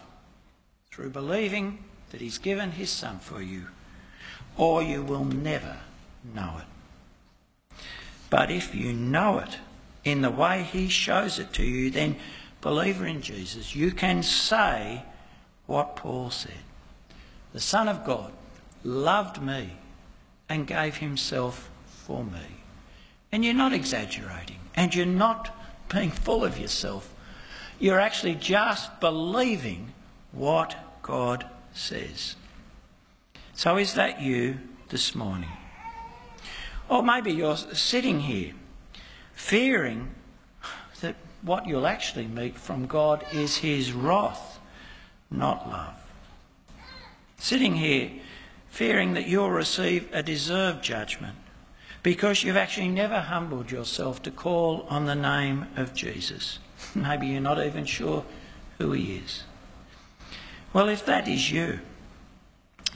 through 0.90 1.10
believing 1.10 1.84
that 2.10 2.20
he's 2.20 2.38
given 2.38 2.72
his 2.72 2.90
Son 2.90 3.18
for 3.18 3.42
you, 3.42 3.66
or 4.56 4.82
you 4.82 5.02
will 5.02 5.24
never 5.24 5.78
know 6.34 6.60
it. 6.60 7.76
But 8.30 8.50
if 8.50 8.74
you 8.74 8.92
know 8.92 9.38
it 9.38 9.58
in 10.04 10.22
the 10.22 10.30
way 10.30 10.62
he 10.62 10.88
shows 10.88 11.38
it 11.38 11.52
to 11.54 11.64
you, 11.64 11.90
then, 11.90 12.16
believer 12.60 13.06
in 13.06 13.22
Jesus, 13.22 13.74
you 13.74 13.90
can 13.90 14.22
say 14.22 15.02
what 15.66 15.96
Paul 15.96 16.30
said 16.30 16.52
the 17.52 17.60
Son 17.60 17.86
of 17.86 18.04
God, 18.04 18.32
loved 18.82 19.40
me 19.40 19.70
and 20.48 20.66
gave 20.66 20.96
himself 20.96 21.70
for 21.86 22.24
me. 22.24 22.62
And 23.30 23.44
you're 23.44 23.54
not 23.54 23.72
exaggerating 23.72 24.58
and 24.74 24.92
you're 24.92 25.06
not 25.06 25.56
being 25.88 26.10
full 26.10 26.44
of 26.44 26.58
yourself. 26.58 27.14
You're 27.78 28.00
actually 28.00 28.34
just 28.34 28.98
believing 28.98 29.92
what 30.32 30.76
God 31.02 31.46
says. 31.72 32.34
So, 33.52 33.76
is 33.76 33.94
that 33.94 34.20
you 34.20 34.58
this 34.88 35.14
morning? 35.14 35.50
Or 36.88 37.04
maybe 37.04 37.32
you're 37.32 37.56
sitting 37.56 38.20
here 38.20 38.52
fearing 39.34 40.14
that 41.00 41.16
what 41.42 41.66
you'll 41.66 41.86
actually 41.86 42.26
meet 42.26 42.56
from 42.56 42.86
God 42.86 43.24
is 43.32 43.58
His 43.58 43.92
wrath, 43.92 44.58
not 45.30 45.68
love 45.68 46.04
sitting 47.44 47.74
here 47.74 48.10
fearing 48.70 49.12
that 49.12 49.28
you'll 49.28 49.50
receive 49.50 50.08
a 50.14 50.22
deserved 50.22 50.82
judgment 50.82 51.36
because 52.02 52.42
you've 52.42 52.56
actually 52.56 52.88
never 52.88 53.20
humbled 53.20 53.70
yourself 53.70 54.22
to 54.22 54.30
call 54.30 54.86
on 54.88 55.04
the 55.04 55.14
name 55.14 55.66
of 55.76 55.92
Jesus. 55.92 56.58
Maybe 56.94 57.26
you're 57.26 57.42
not 57.42 57.62
even 57.62 57.84
sure 57.84 58.24
who 58.78 58.92
he 58.92 59.16
is. 59.16 59.44
Well, 60.72 60.88
if 60.88 61.04
that 61.04 61.28
is 61.28 61.52
you, 61.52 61.80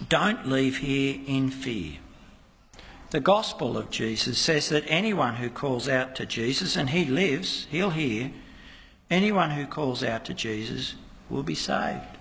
don't 0.09 0.49
leave 0.49 0.79
here 0.79 1.21
in 1.27 1.51
fear. 1.51 1.99
The 3.11 3.21
gospel 3.21 3.79
of 3.79 3.91
Jesus 3.91 4.39
says 4.39 4.69
that 4.69 4.85
anyone 4.87 5.37
who 5.37 5.49
calls 5.49 5.89
out 5.89 6.15
to 6.17 6.27
Jesus 6.27 6.77
and 6.77 6.91
he 6.91 7.07
lives, 7.07 7.67
he'll 7.71 7.91
hear, 7.91 8.33
anyone 9.11 9.53
who 9.53 9.67
calls 9.67 10.05
out 10.05 10.27
to 10.27 10.35
Jesus 10.35 10.95
will 11.31 11.43
be 11.43 11.55
saved. 11.55 12.19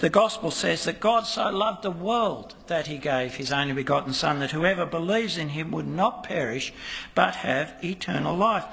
The 0.00 0.10
Gospel 0.10 0.50
says 0.50 0.84
that 0.84 1.00
God 1.00 1.26
so 1.26 1.50
loved 1.50 1.82
the 1.82 1.90
world 1.90 2.54
that 2.68 2.86
he 2.86 2.96
gave 2.96 3.34
his 3.34 3.52
only 3.52 3.74
begotten 3.74 4.12
Son, 4.12 4.38
that 4.38 4.52
whoever 4.52 4.86
believes 4.86 5.36
in 5.36 5.50
him 5.50 5.72
would 5.72 5.86
not 5.86 6.22
perish 6.22 6.72
but 7.14 7.36
have 7.36 7.74
eternal 7.82 8.36
life. 8.36 8.64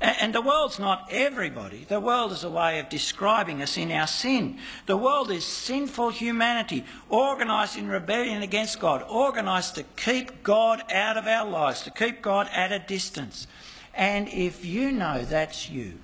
And 0.00 0.34
the 0.34 0.40
world's 0.40 0.78
not 0.78 1.08
everybody. 1.10 1.84
The 1.84 2.00
world 2.00 2.32
is 2.32 2.42
a 2.42 2.50
way 2.50 2.78
of 2.78 2.88
describing 2.88 3.60
us 3.60 3.76
in 3.76 3.92
our 3.92 4.06
sin. 4.06 4.58
The 4.86 4.96
world 4.96 5.30
is 5.30 5.44
sinful 5.44 6.10
humanity, 6.10 6.86
organised 7.10 7.76
in 7.76 7.86
rebellion 7.86 8.40
against 8.40 8.80
God, 8.80 9.02
organised 9.02 9.74
to 9.74 9.82
keep 9.96 10.42
God 10.42 10.82
out 10.90 11.18
of 11.18 11.26
our 11.26 11.46
lives, 11.46 11.82
to 11.82 11.90
keep 11.90 12.22
God 12.22 12.48
at 12.54 12.72
a 12.72 12.78
distance. 12.78 13.46
And 13.92 14.28
if 14.28 14.64
you 14.64 14.90
know 14.90 15.22
that's 15.22 15.68
you, 15.68 15.98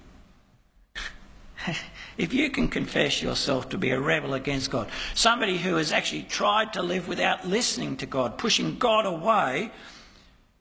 if 2.19 2.35
you 2.35 2.51
can 2.51 2.69
confess 2.69 3.23
yourself 3.23 3.71
to 3.71 3.79
be 3.79 3.91
a 3.91 4.01
rebel 4.01 4.35
against 4.35 4.71
God, 4.71 4.89
somebody 5.15 5.57
who 5.57 5.77
has 5.77 5.91
actually 5.91 6.25
tried 6.25 6.75
to 6.75 6.83
live 6.83 7.09
without 7.09 7.47
listening 7.49 7.97
to 7.97 8.07
God, 8.07 8.37
pushing 8.37 8.77
God 8.77 9.07
away, 9.07 9.71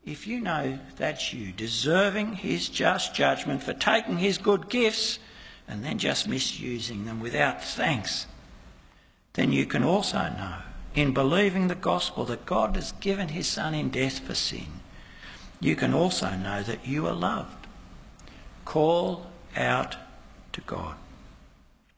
if 0.06 0.28
you 0.28 0.40
know 0.40 0.78
that's 0.98 1.34
you, 1.34 1.52
deserving 1.52 2.34
his 2.34 2.70
just 2.70 3.16
judgment 3.16 3.64
for 3.64 3.74
taking 3.74 4.20
his 4.20 4.38
good 4.38 4.70
gifts 4.70 5.18
and 5.68 5.84
then 5.84 5.98
just 5.98 6.28
misusing 6.28 7.06
them 7.06 7.20
without 7.20 7.64
thanks, 7.64 8.28
then 9.34 9.52
you 9.52 9.66
can 9.66 9.84
also 9.84 10.20
know, 10.20 10.58
in 10.94 11.12
believing 11.12 11.68
the 11.68 11.76
gospel 11.76 12.24
that 12.26 12.46
God 12.46 12.76
has 12.76 12.92
given 12.94 13.30
his 13.30 13.48
Son 13.48 13.74
in 13.74 13.90
death 13.90 14.20
for 14.20 14.36
sin, 14.36 14.80
you 15.60 15.76
can 15.76 15.94
also 15.94 16.30
know 16.36 16.62
that 16.62 16.88
you 16.88 17.08
are 17.08 17.14
loved. 17.14 17.66
Call 18.64 19.26
out 19.56 19.98
to 20.54 20.62
God. 20.62 20.96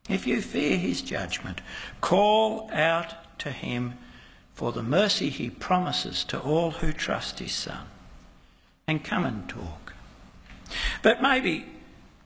If 0.10 0.26
you 0.26 0.42
fear 0.42 0.78
his 0.78 1.02
judgment, 1.02 1.60
call 2.00 2.70
out 2.72 3.40
to 3.40 3.52
him 3.52 3.96
for 4.54 4.72
the 4.72 4.82
mercy 4.82 5.30
he 5.30 5.50
promises 5.50 6.24
to 6.24 6.40
all 6.40 6.72
who 6.72 6.94
trust 6.94 7.40
his 7.40 7.52
Son. 7.52 7.86
And 8.90 9.04
come 9.04 9.26
and 9.26 9.50
talk. 9.50 9.92
But 11.02 11.22
maybe, 11.22 11.66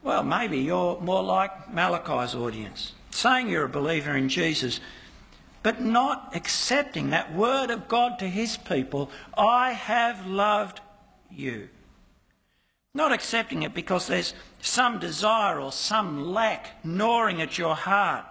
well, 0.03 0.21
maybe 0.21 0.59
you're 0.59 1.01
more 1.01 1.23
like 1.23 1.73
Malachi's 1.73 2.35
audience, 2.35 2.91
saying 3.09 3.49
you're 3.49 3.65
a 3.65 3.69
believer 3.69 4.15
in 4.15 4.29
Jesus, 4.29 4.79
but 5.63 5.81
not 5.81 6.35
accepting 6.35 7.09
that 7.09 7.33
word 7.33 7.71
of 7.71 7.87
God 7.87 8.19
to 8.19 8.27
his 8.27 8.57
people 8.57 9.09
I 9.35 9.71
have 9.71 10.27
loved 10.27 10.81
you. 11.31 11.67
Not 12.93 13.11
accepting 13.11 13.63
it 13.63 13.73
because 13.73 14.05
there's 14.05 14.35
some 14.61 14.99
desire 14.99 15.59
or 15.59 15.71
some 15.71 16.31
lack 16.31 16.85
gnawing 16.85 17.41
at 17.41 17.57
your 17.57 17.75
heart. 17.75 18.25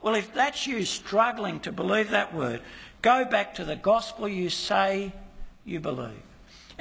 Well, 0.00 0.14
if 0.14 0.32
that's 0.32 0.68
you 0.68 0.84
struggling 0.84 1.58
to 1.60 1.72
believe 1.72 2.10
that 2.10 2.32
word, 2.32 2.60
go 3.02 3.24
back 3.24 3.54
to 3.56 3.64
the 3.64 3.74
gospel 3.74 4.28
you 4.28 4.48
say 4.48 5.12
you 5.64 5.80
believe 5.80 6.22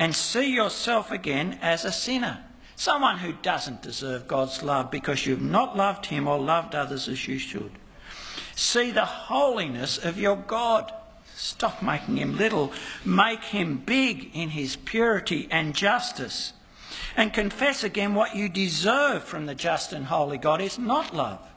and 0.01 0.15
see 0.15 0.51
yourself 0.51 1.11
again 1.11 1.59
as 1.61 1.85
a 1.85 1.91
sinner. 1.91 2.43
Someone 2.75 3.19
who 3.19 3.33
doesn't 3.33 3.83
deserve 3.83 4.27
God's 4.27 4.63
love 4.63 4.89
because 4.89 5.27
you've 5.27 5.43
not 5.43 5.77
loved 5.77 6.07
Him 6.07 6.27
or 6.27 6.39
loved 6.39 6.73
others 6.73 7.07
as 7.07 7.27
you 7.27 7.37
should. 7.37 7.69
See 8.55 8.89
the 8.89 9.05
holiness 9.05 9.99
of 9.99 10.17
your 10.17 10.37
God. 10.37 10.91
Stop 11.35 11.83
making 11.83 12.17
Him 12.17 12.35
little, 12.35 12.73
make 13.05 13.43
Him 13.43 13.77
big 13.77 14.31
in 14.33 14.49
His 14.49 14.75
purity 14.75 15.47
and 15.51 15.75
justice 15.75 16.53
and 17.15 17.31
confess 17.31 17.83
again 17.83 18.15
what 18.15 18.35
you 18.35 18.49
deserve 18.49 19.23
from 19.23 19.45
the 19.45 19.53
just 19.53 19.93
and 19.93 20.05
holy 20.05 20.39
God 20.39 20.61
is 20.61 20.79
not 20.79 21.15
love, 21.15 21.47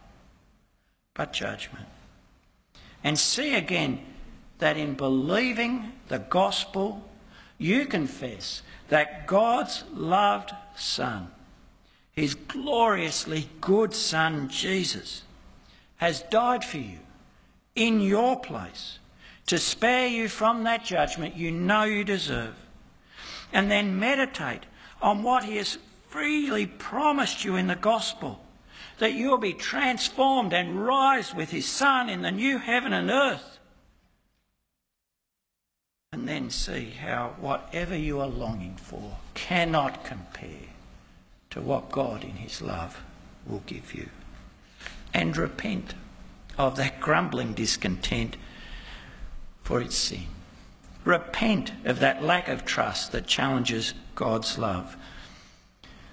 but 1.14 1.32
judgment. 1.32 1.86
And 3.02 3.18
see 3.18 3.54
again 3.54 4.04
that 4.58 4.76
in 4.76 4.96
believing 4.96 5.92
the 6.08 6.18
gospel, 6.18 7.08
you 7.58 7.86
confess 7.86 8.62
that 8.88 9.26
God's 9.26 9.84
loved 9.92 10.52
Son, 10.76 11.28
his 12.12 12.34
gloriously 12.34 13.48
good 13.60 13.94
Son 13.94 14.48
Jesus, 14.48 15.22
has 15.96 16.22
died 16.22 16.64
for 16.64 16.78
you 16.78 16.98
in 17.74 18.00
your 18.00 18.38
place 18.40 18.98
to 19.46 19.58
spare 19.58 20.06
you 20.06 20.28
from 20.28 20.64
that 20.64 20.84
judgment 20.84 21.36
you 21.36 21.50
know 21.50 21.84
you 21.84 22.04
deserve. 22.04 22.54
And 23.52 23.70
then 23.70 23.98
meditate 23.98 24.64
on 25.00 25.22
what 25.22 25.44
he 25.44 25.56
has 25.56 25.78
freely 26.08 26.66
promised 26.66 27.44
you 27.44 27.56
in 27.56 27.66
the 27.66 27.76
gospel 27.76 28.40
that 28.98 29.12
you'll 29.12 29.38
be 29.38 29.52
transformed 29.52 30.52
and 30.52 30.86
rise 30.86 31.34
with 31.34 31.50
his 31.50 31.66
Son 31.66 32.08
in 32.08 32.22
the 32.22 32.30
new 32.30 32.58
heaven 32.58 32.92
and 32.92 33.10
earth. 33.10 33.53
And 36.14 36.28
then 36.28 36.48
see 36.48 36.90
how 36.90 37.34
whatever 37.40 37.96
you 37.96 38.20
are 38.20 38.28
longing 38.28 38.76
for 38.76 39.16
cannot 39.34 40.04
compare 40.04 40.68
to 41.50 41.60
what 41.60 41.90
God 41.90 42.22
in 42.22 42.36
his 42.36 42.62
love 42.62 43.02
will 43.44 43.64
give 43.66 43.92
you. 43.92 44.10
And 45.12 45.36
repent 45.36 45.94
of 46.56 46.76
that 46.76 47.00
grumbling 47.00 47.52
discontent 47.52 48.36
for 49.64 49.80
its 49.80 49.96
sin. 49.96 50.28
Repent 51.04 51.72
of 51.84 51.98
that 51.98 52.22
lack 52.22 52.46
of 52.46 52.64
trust 52.64 53.10
that 53.10 53.26
challenges 53.26 53.92
God's 54.14 54.56
love 54.56 54.96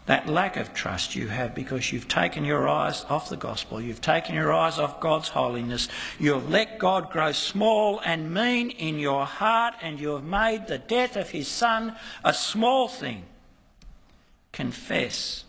that 0.08 0.28
lack 0.28 0.58
of 0.58 0.74
trust 0.74 1.16
you 1.16 1.28
have 1.28 1.54
because 1.54 1.92
you've 1.92 2.08
taken 2.08 2.44
your 2.44 2.68
eyes 2.68 3.06
off 3.08 3.30
the 3.30 3.38
gospel, 3.38 3.80
you've 3.80 4.02
taken 4.02 4.34
your 4.34 4.52
eyes 4.52 4.80
off 4.80 5.00
God's 5.00 5.30
holiness, 5.30 5.88
you 6.20 6.34
have 6.34 6.50
let 6.50 6.80
God 6.80 7.12
grow 7.12 7.32
small 7.32 8.00
and 8.04 8.34
mean 8.34 8.72
in 8.72 8.98
your 8.98 9.26
heart, 9.26 9.76
and 9.82 10.00
you 10.00 10.10
have 10.10 10.24
made 10.24 10.68
the 10.68 10.80
death 10.80 11.16
of 11.16 11.30
his 11.30 11.48
son 11.48 11.96
a 12.24 12.34
small 12.34 12.88
thing. 12.88 13.24
Confess 14.52 15.46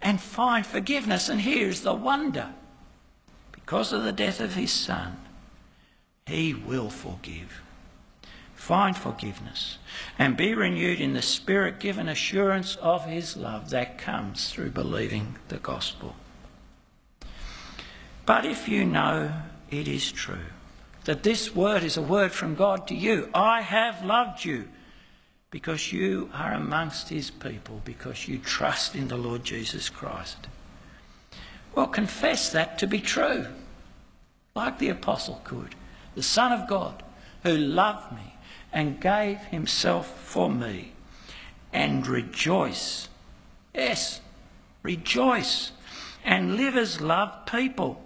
and 0.00 0.20
find 0.20 0.64
forgiveness. 0.64 1.28
And 1.28 1.40
here's 1.40 1.80
the 1.80 1.94
wonder 1.94 2.54
because 3.52 3.92
of 3.92 4.04
the 4.04 4.12
death 4.12 4.40
of 4.40 4.54
his 4.54 4.72
son, 4.72 5.16
he 6.26 6.54
will 6.54 6.88
forgive 6.88 7.62
find 8.66 8.96
forgiveness, 8.96 9.78
and 10.18 10.36
be 10.36 10.52
renewed 10.52 11.00
in 11.00 11.12
the 11.12 11.22
Spirit 11.22 11.78
given 11.78 12.08
assurance 12.08 12.74
of 12.82 13.06
His 13.06 13.36
love 13.36 13.70
that 13.70 13.96
comes 13.96 14.50
through 14.50 14.70
believing 14.70 15.36
the 15.46 15.58
gospel. 15.58 16.16
But 18.24 18.44
if 18.44 18.68
you 18.68 18.84
know 18.84 19.32
it 19.70 19.86
is 19.86 20.10
true 20.10 20.50
that 21.04 21.22
this 21.22 21.54
word 21.54 21.84
is 21.84 21.96
a 21.96 22.02
word 22.02 22.32
from 22.32 22.56
God 22.56 22.88
to 22.88 22.94
you, 22.96 23.30
I 23.32 23.60
have 23.60 24.04
loved 24.04 24.44
you 24.44 24.66
because 25.52 25.92
you 25.92 26.28
are 26.34 26.52
amongst 26.52 27.08
His 27.08 27.30
people, 27.30 27.80
because 27.84 28.26
you 28.26 28.38
trust 28.38 28.96
in 28.96 29.06
the 29.06 29.16
Lord 29.16 29.44
Jesus 29.44 29.88
Christ. 29.88 30.48
Well, 31.72 31.86
confess 31.86 32.50
that 32.50 32.80
to 32.80 32.88
be 32.88 32.98
true, 32.98 33.46
like 34.56 34.80
the 34.80 34.88
apostle 34.88 35.40
could. 35.44 35.76
The 36.16 36.24
Son 36.24 36.50
of 36.50 36.68
God 36.68 37.04
who 37.44 37.56
loved 37.56 38.10
me 38.10 38.35
and 38.76 39.00
gave 39.00 39.38
himself 39.38 40.06
for 40.20 40.50
me. 40.50 40.92
And 41.72 42.06
rejoice. 42.06 43.08
Yes, 43.74 44.20
rejoice. 44.82 45.72
And 46.22 46.56
live 46.56 46.76
as 46.76 47.00
loved 47.00 47.50
people, 47.50 48.04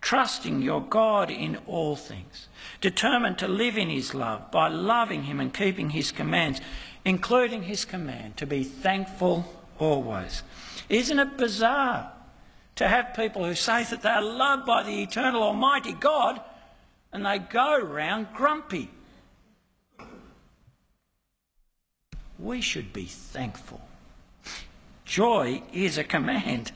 trusting 0.00 0.62
your 0.62 0.80
God 0.80 1.28
in 1.28 1.56
all 1.66 1.96
things, 1.96 2.46
determined 2.80 3.36
to 3.38 3.48
live 3.48 3.76
in 3.76 3.90
his 3.90 4.14
love 4.14 4.52
by 4.52 4.68
loving 4.68 5.24
him 5.24 5.40
and 5.40 5.52
keeping 5.52 5.90
his 5.90 6.12
commands, 6.12 6.60
including 7.04 7.64
his 7.64 7.84
command 7.84 8.36
to 8.36 8.46
be 8.46 8.62
thankful 8.62 9.52
always. 9.80 10.44
Isn't 10.88 11.18
it 11.18 11.36
bizarre 11.36 12.12
to 12.76 12.86
have 12.86 13.16
people 13.16 13.44
who 13.44 13.56
say 13.56 13.82
that 13.82 14.02
they 14.02 14.08
are 14.08 14.22
loved 14.22 14.66
by 14.66 14.84
the 14.84 15.02
eternal 15.02 15.42
Almighty 15.42 15.94
God 15.94 16.40
and 17.12 17.26
they 17.26 17.40
go 17.40 17.74
around 17.74 18.28
grumpy? 18.34 18.88
We 22.38 22.60
should 22.60 22.92
be 22.92 23.04
thankful. 23.04 23.80
Joy 25.04 25.62
is 25.72 25.98
a 25.98 26.04
command. 26.04 26.72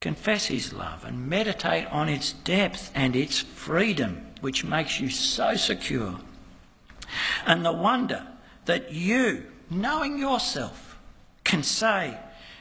Confess 0.00 0.46
His 0.46 0.72
love 0.72 1.04
and 1.04 1.28
meditate 1.28 1.86
on 1.88 2.08
its 2.08 2.32
depth 2.32 2.90
and 2.94 3.16
its 3.16 3.40
freedom, 3.40 4.26
which 4.40 4.64
makes 4.64 5.00
you 5.00 5.10
so 5.10 5.54
secure. 5.56 6.16
And 7.46 7.64
the 7.64 7.72
wonder 7.72 8.26
that 8.66 8.92
you, 8.92 9.46
knowing 9.70 10.18
yourself, 10.18 10.96
can 11.44 11.62
say, 11.62 12.18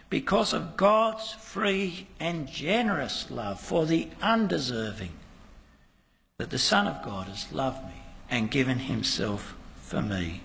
because 0.10 0.54
of 0.54 0.78
God's 0.78 1.34
free 1.34 2.08
and 2.20 2.48
generous 2.48 3.30
love 3.30 3.60
for 3.60 3.86
the 3.86 4.08
undeserving, 4.22 5.12
that 6.38 6.50
the 6.50 6.58
Son 6.58 6.88
of 6.88 7.04
God 7.04 7.28
has 7.28 7.52
loved 7.52 7.86
me 7.86 8.02
and 8.30 8.50
given 8.50 8.80
Himself 8.80 9.54
for 9.88 10.02
me. 10.02 10.42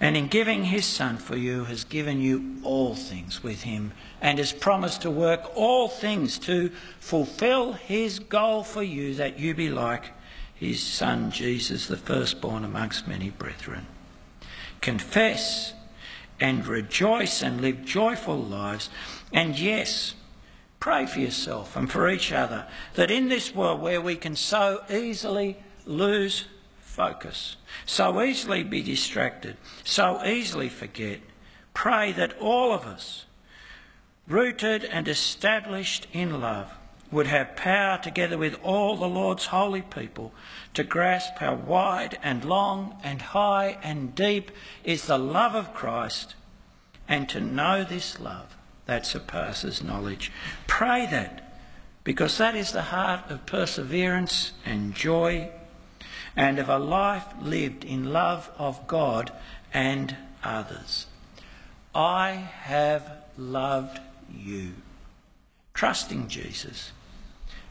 And 0.00 0.16
in 0.16 0.26
giving 0.26 0.64
his 0.64 0.84
Son 0.84 1.16
for 1.16 1.36
you, 1.36 1.64
has 1.64 1.84
given 1.84 2.20
you 2.20 2.56
all 2.62 2.94
things 2.94 3.42
with 3.42 3.62
him, 3.62 3.92
and 4.20 4.38
has 4.38 4.52
promised 4.52 5.02
to 5.02 5.10
work 5.10 5.50
all 5.56 5.88
things 5.88 6.38
to 6.40 6.70
fulfill 7.00 7.72
his 7.72 8.18
goal 8.18 8.64
for 8.64 8.82
you, 8.82 9.14
that 9.14 9.38
you 9.38 9.54
be 9.54 9.70
like 9.70 10.10
his 10.54 10.82
Son 10.82 11.30
Jesus, 11.30 11.86
the 11.86 11.96
firstborn 11.96 12.64
amongst 12.64 13.08
many 13.08 13.30
brethren. 13.30 13.86
Confess 14.80 15.72
and 16.40 16.66
rejoice 16.66 17.42
and 17.42 17.60
live 17.60 17.84
joyful 17.84 18.38
lives. 18.38 18.90
And 19.32 19.58
yes, 19.58 20.14
pray 20.80 21.06
for 21.06 21.20
yourself 21.20 21.76
and 21.76 21.90
for 21.90 22.08
each 22.08 22.32
other 22.32 22.66
that 22.94 23.10
in 23.10 23.28
this 23.28 23.54
world 23.54 23.80
where 23.80 24.00
we 24.00 24.16
can 24.16 24.36
so 24.36 24.82
easily 24.90 25.56
lose 25.86 26.44
focus, 26.98 27.54
so 27.86 28.20
easily 28.20 28.64
be 28.64 28.82
distracted, 28.82 29.56
so 29.84 30.20
easily 30.24 30.68
forget. 30.68 31.20
Pray 31.72 32.10
that 32.10 32.36
all 32.40 32.72
of 32.72 32.84
us, 32.84 33.24
rooted 34.26 34.84
and 34.84 35.06
established 35.06 36.08
in 36.12 36.40
love, 36.40 36.72
would 37.12 37.28
have 37.28 37.54
power 37.54 37.98
together 38.02 38.36
with 38.36 38.58
all 38.64 38.96
the 38.96 39.08
Lord's 39.08 39.46
holy 39.46 39.80
people 39.80 40.32
to 40.74 40.82
grasp 40.82 41.38
how 41.38 41.54
wide 41.54 42.18
and 42.20 42.44
long 42.44 43.00
and 43.04 43.22
high 43.22 43.78
and 43.80 44.12
deep 44.16 44.50
is 44.82 45.06
the 45.06 45.18
love 45.18 45.54
of 45.54 45.72
Christ 45.72 46.34
and 47.06 47.28
to 47.28 47.40
know 47.40 47.84
this 47.84 48.18
love 48.18 48.56
that 48.86 49.06
surpasses 49.06 49.84
knowledge. 49.84 50.32
Pray 50.66 51.06
that 51.06 51.60
because 52.02 52.38
that 52.38 52.56
is 52.56 52.72
the 52.72 52.90
heart 52.90 53.30
of 53.30 53.46
perseverance 53.46 54.52
and 54.66 54.96
joy 54.96 55.50
and 56.38 56.60
of 56.60 56.68
a 56.68 56.78
life 56.78 57.26
lived 57.42 57.84
in 57.84 58.12
love 58.12 58.48
of 58.58 58.86
God 58.86 59.32
and 59.74 60.16
others. 60.44 61.06
I 61.92 62.30
have 62.62 63.10
loved 63.36 63.98
you. 64.32 64.74
Trusting 65.74 66.28
Jesus. 66.28 66.92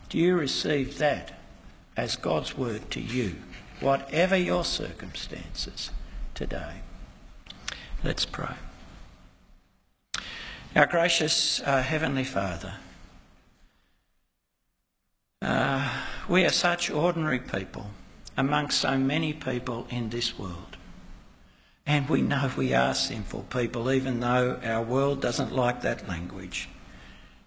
Do 0.10 0.18
you 0.18 0.36
receive 0.36 0.98
that 0.98 1.40
as 1.96 2.18
God's 2.18 2.58
word 2.58 2.92
to 2.92 3.00
you, 3.00 3.38
whatever 3.80 4.36
your 4.36 4.66
circumstances 4.66 5.92
today? 6.36 6.82
Let's 8.04 8.26
pray. 8.26 8.56
Our 10.76 10.88
gracious 10.88 11.62
uh, 11.62 11.82
Heavenly 11.82 12.26
Father, 12.26 12.74
uh, 15.42 15.90
we 16.28 16.44
are 16.44 16.50
such 16.50 16.92
ordinary 16.92 17.40
people 17.40 17.92
amongst 18.38 18.80
so 18.80 18.98
many 18.98 19.34
people 19.34 19.88
in 19.90 20.10
this 20.10 20.38
world. 20.38 20.78
And 21.86 22.08
we 22.08 22.22
know 22.22 22.52
we 22.56 22.74
are 22.74 22.94
sinful 22.94 23.48
people, 23.50 23.92
even 23.92 24.20
though 24.20 24.60
our 24.64 24.84
world 24.84 25.22
doesn't 25.22 25.54
like 25.54 25.82
that 25.82 26.08
language. 26.08 26.70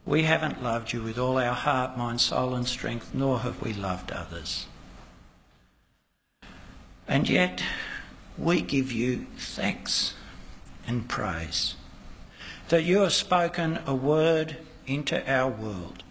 We 0.05 0.25
haven't 0.25 0.63
loved 0.63 0.93
you 0.93 1.03
with 1.03 1.19
all 1.19 1.39
our 1.39 1.55
heart, 1.55 1.97
mind, 1.97 2.21
soul, 2.21 2.55
and 2.55 2.67
strength, 2.67 3.15
nor 3.15 3.41
have 3.41 3.63
we 3.63 3.73
loved 3.73 4.11
others. 4.11 4.67
And 7.07 7.29
yet, 7.29 7.63
we 8.37 8.63
give 8.63 8.91
you 8.91 9.27
thanks 9.37 10.15
and 10.87 11.09
praise 11.09 11.75
that 12.69 12.85
you 12.85 13.01
have 13.01 13.13
spoken 13.13 13.81
a 13.85 13.95
word 13.95 14.57
into 14.87 15.29
our 15.31 15.51
world. 15.51 16.03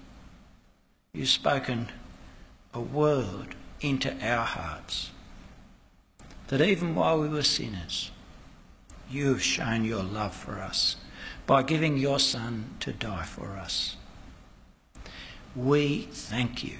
You've 1.13 1.29
spoken 1.29 1.87
a 2.73 2.81
word 2.81 3.55
into 3.81 4.11
our 4.25 4.45
hearts. 4.45 5.11
That 6.47 6.61
even 6.61 6.95
while 6.95 7.19
we 7.19 7.29
were 7.29 7.43
sinners, 7.43 8.11
you 9.09 9.29
have 9.29 9.43
shown 9.43 9.85
your 9.85 10.03
love 10.03 10.35
for 10.35 10.59
us 10.59 10.95
by 11.45 11.63
giving 11.63 11.97
your 11.97 12.19
Son 12.19 12.75
to 12.79 12.93
die 12.93 13.23
for 13.23 13.51
us. 13.51 13.95
We 15.55 16.07
thank 16.11 16.63
you 16.63 16.77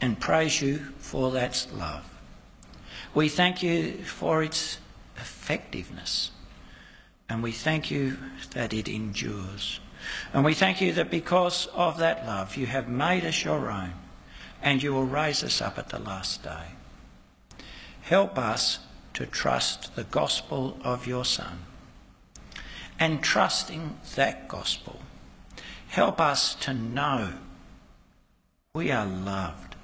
and 0.00 0.20
praise 0.20 0.60
you 0.60 0.78
for 0.98 1.30
that 1.32 1.66
love. 1.74 2.08
We 3.14 3.28
thank 3.28 3.62
you 3.62 3.92
for 4.04 4.42
its 4.42 4.78
effectiveness 5.16 6.30
and 7.28 7.42
we 7.42 7.52
thank 7.52 7.90
you 7.90 8.18
that 8.52 8.74
it 8.74 8.88
endures. 8.88 9.80
And 10.34 10.44
we 10.44 10.52
thank 10.52 10.80
you 10.82 10.92
that 10.92 11.10
because 11.10 11.66
of 11.68 11.98
that 11.98 12.26
love 12.26 12.56
you 12.56 12.66
have 12.66 12.88
made 12.88 13.24
us 13.24 13.44
your 13.44 13.70
own 13.70 13.92
and 14.62 14.82
you 14.82 14.92
will 14.92 15.04
raise 15.04 15.42
us 15.42 15.60
up 15.60 15.78
at 15.78 15.88
the 15.88 15.98
last 15.98 16.42
day. 16.42 16.66
Help 18.02 18.38
us 18.38 18.78
to 19.14 19.26
trust 19.26 19.94
the 19.96 20.04
gospel 20.04 20.78
of 20.82 21.06
your 21.06 21.24
Son 21.24 21.60
and 22.98 23.22
trusting 23.22 23.98
that 24.14 24.48
gospel. 24.48 25.00
Help 25.88 26.20
us 26.20 26.54
to 26.54 26.72
know 26.72 27.32
we 28.74 28.90
are 28.90 29.06
loved. 29.06 29.76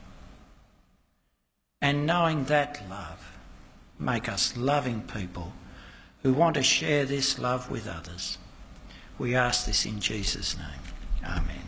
And 1.82 2.06
knowing 2.06 2.44
that 2.44 2.82
love, 2.88 3.32
make 3.98 4.28
us 4.28 4.56
loving 4.56 5.02
people 5.02 5.52
who 6.22 6.32
want 6.32 6.54
to 6.54 6.62
share 6.62 7.04
this 7.04 7.38
love 7.38 7.70
with 7.70 7.86
others. 7.86 8.38
We 9.18 9.34
ask 9.34 9.66
this 9.66 9.84
in 9.84 10.00
Jesus' 10.00 10.56
name. 10.56 11.24
Amen. 11.24 11.67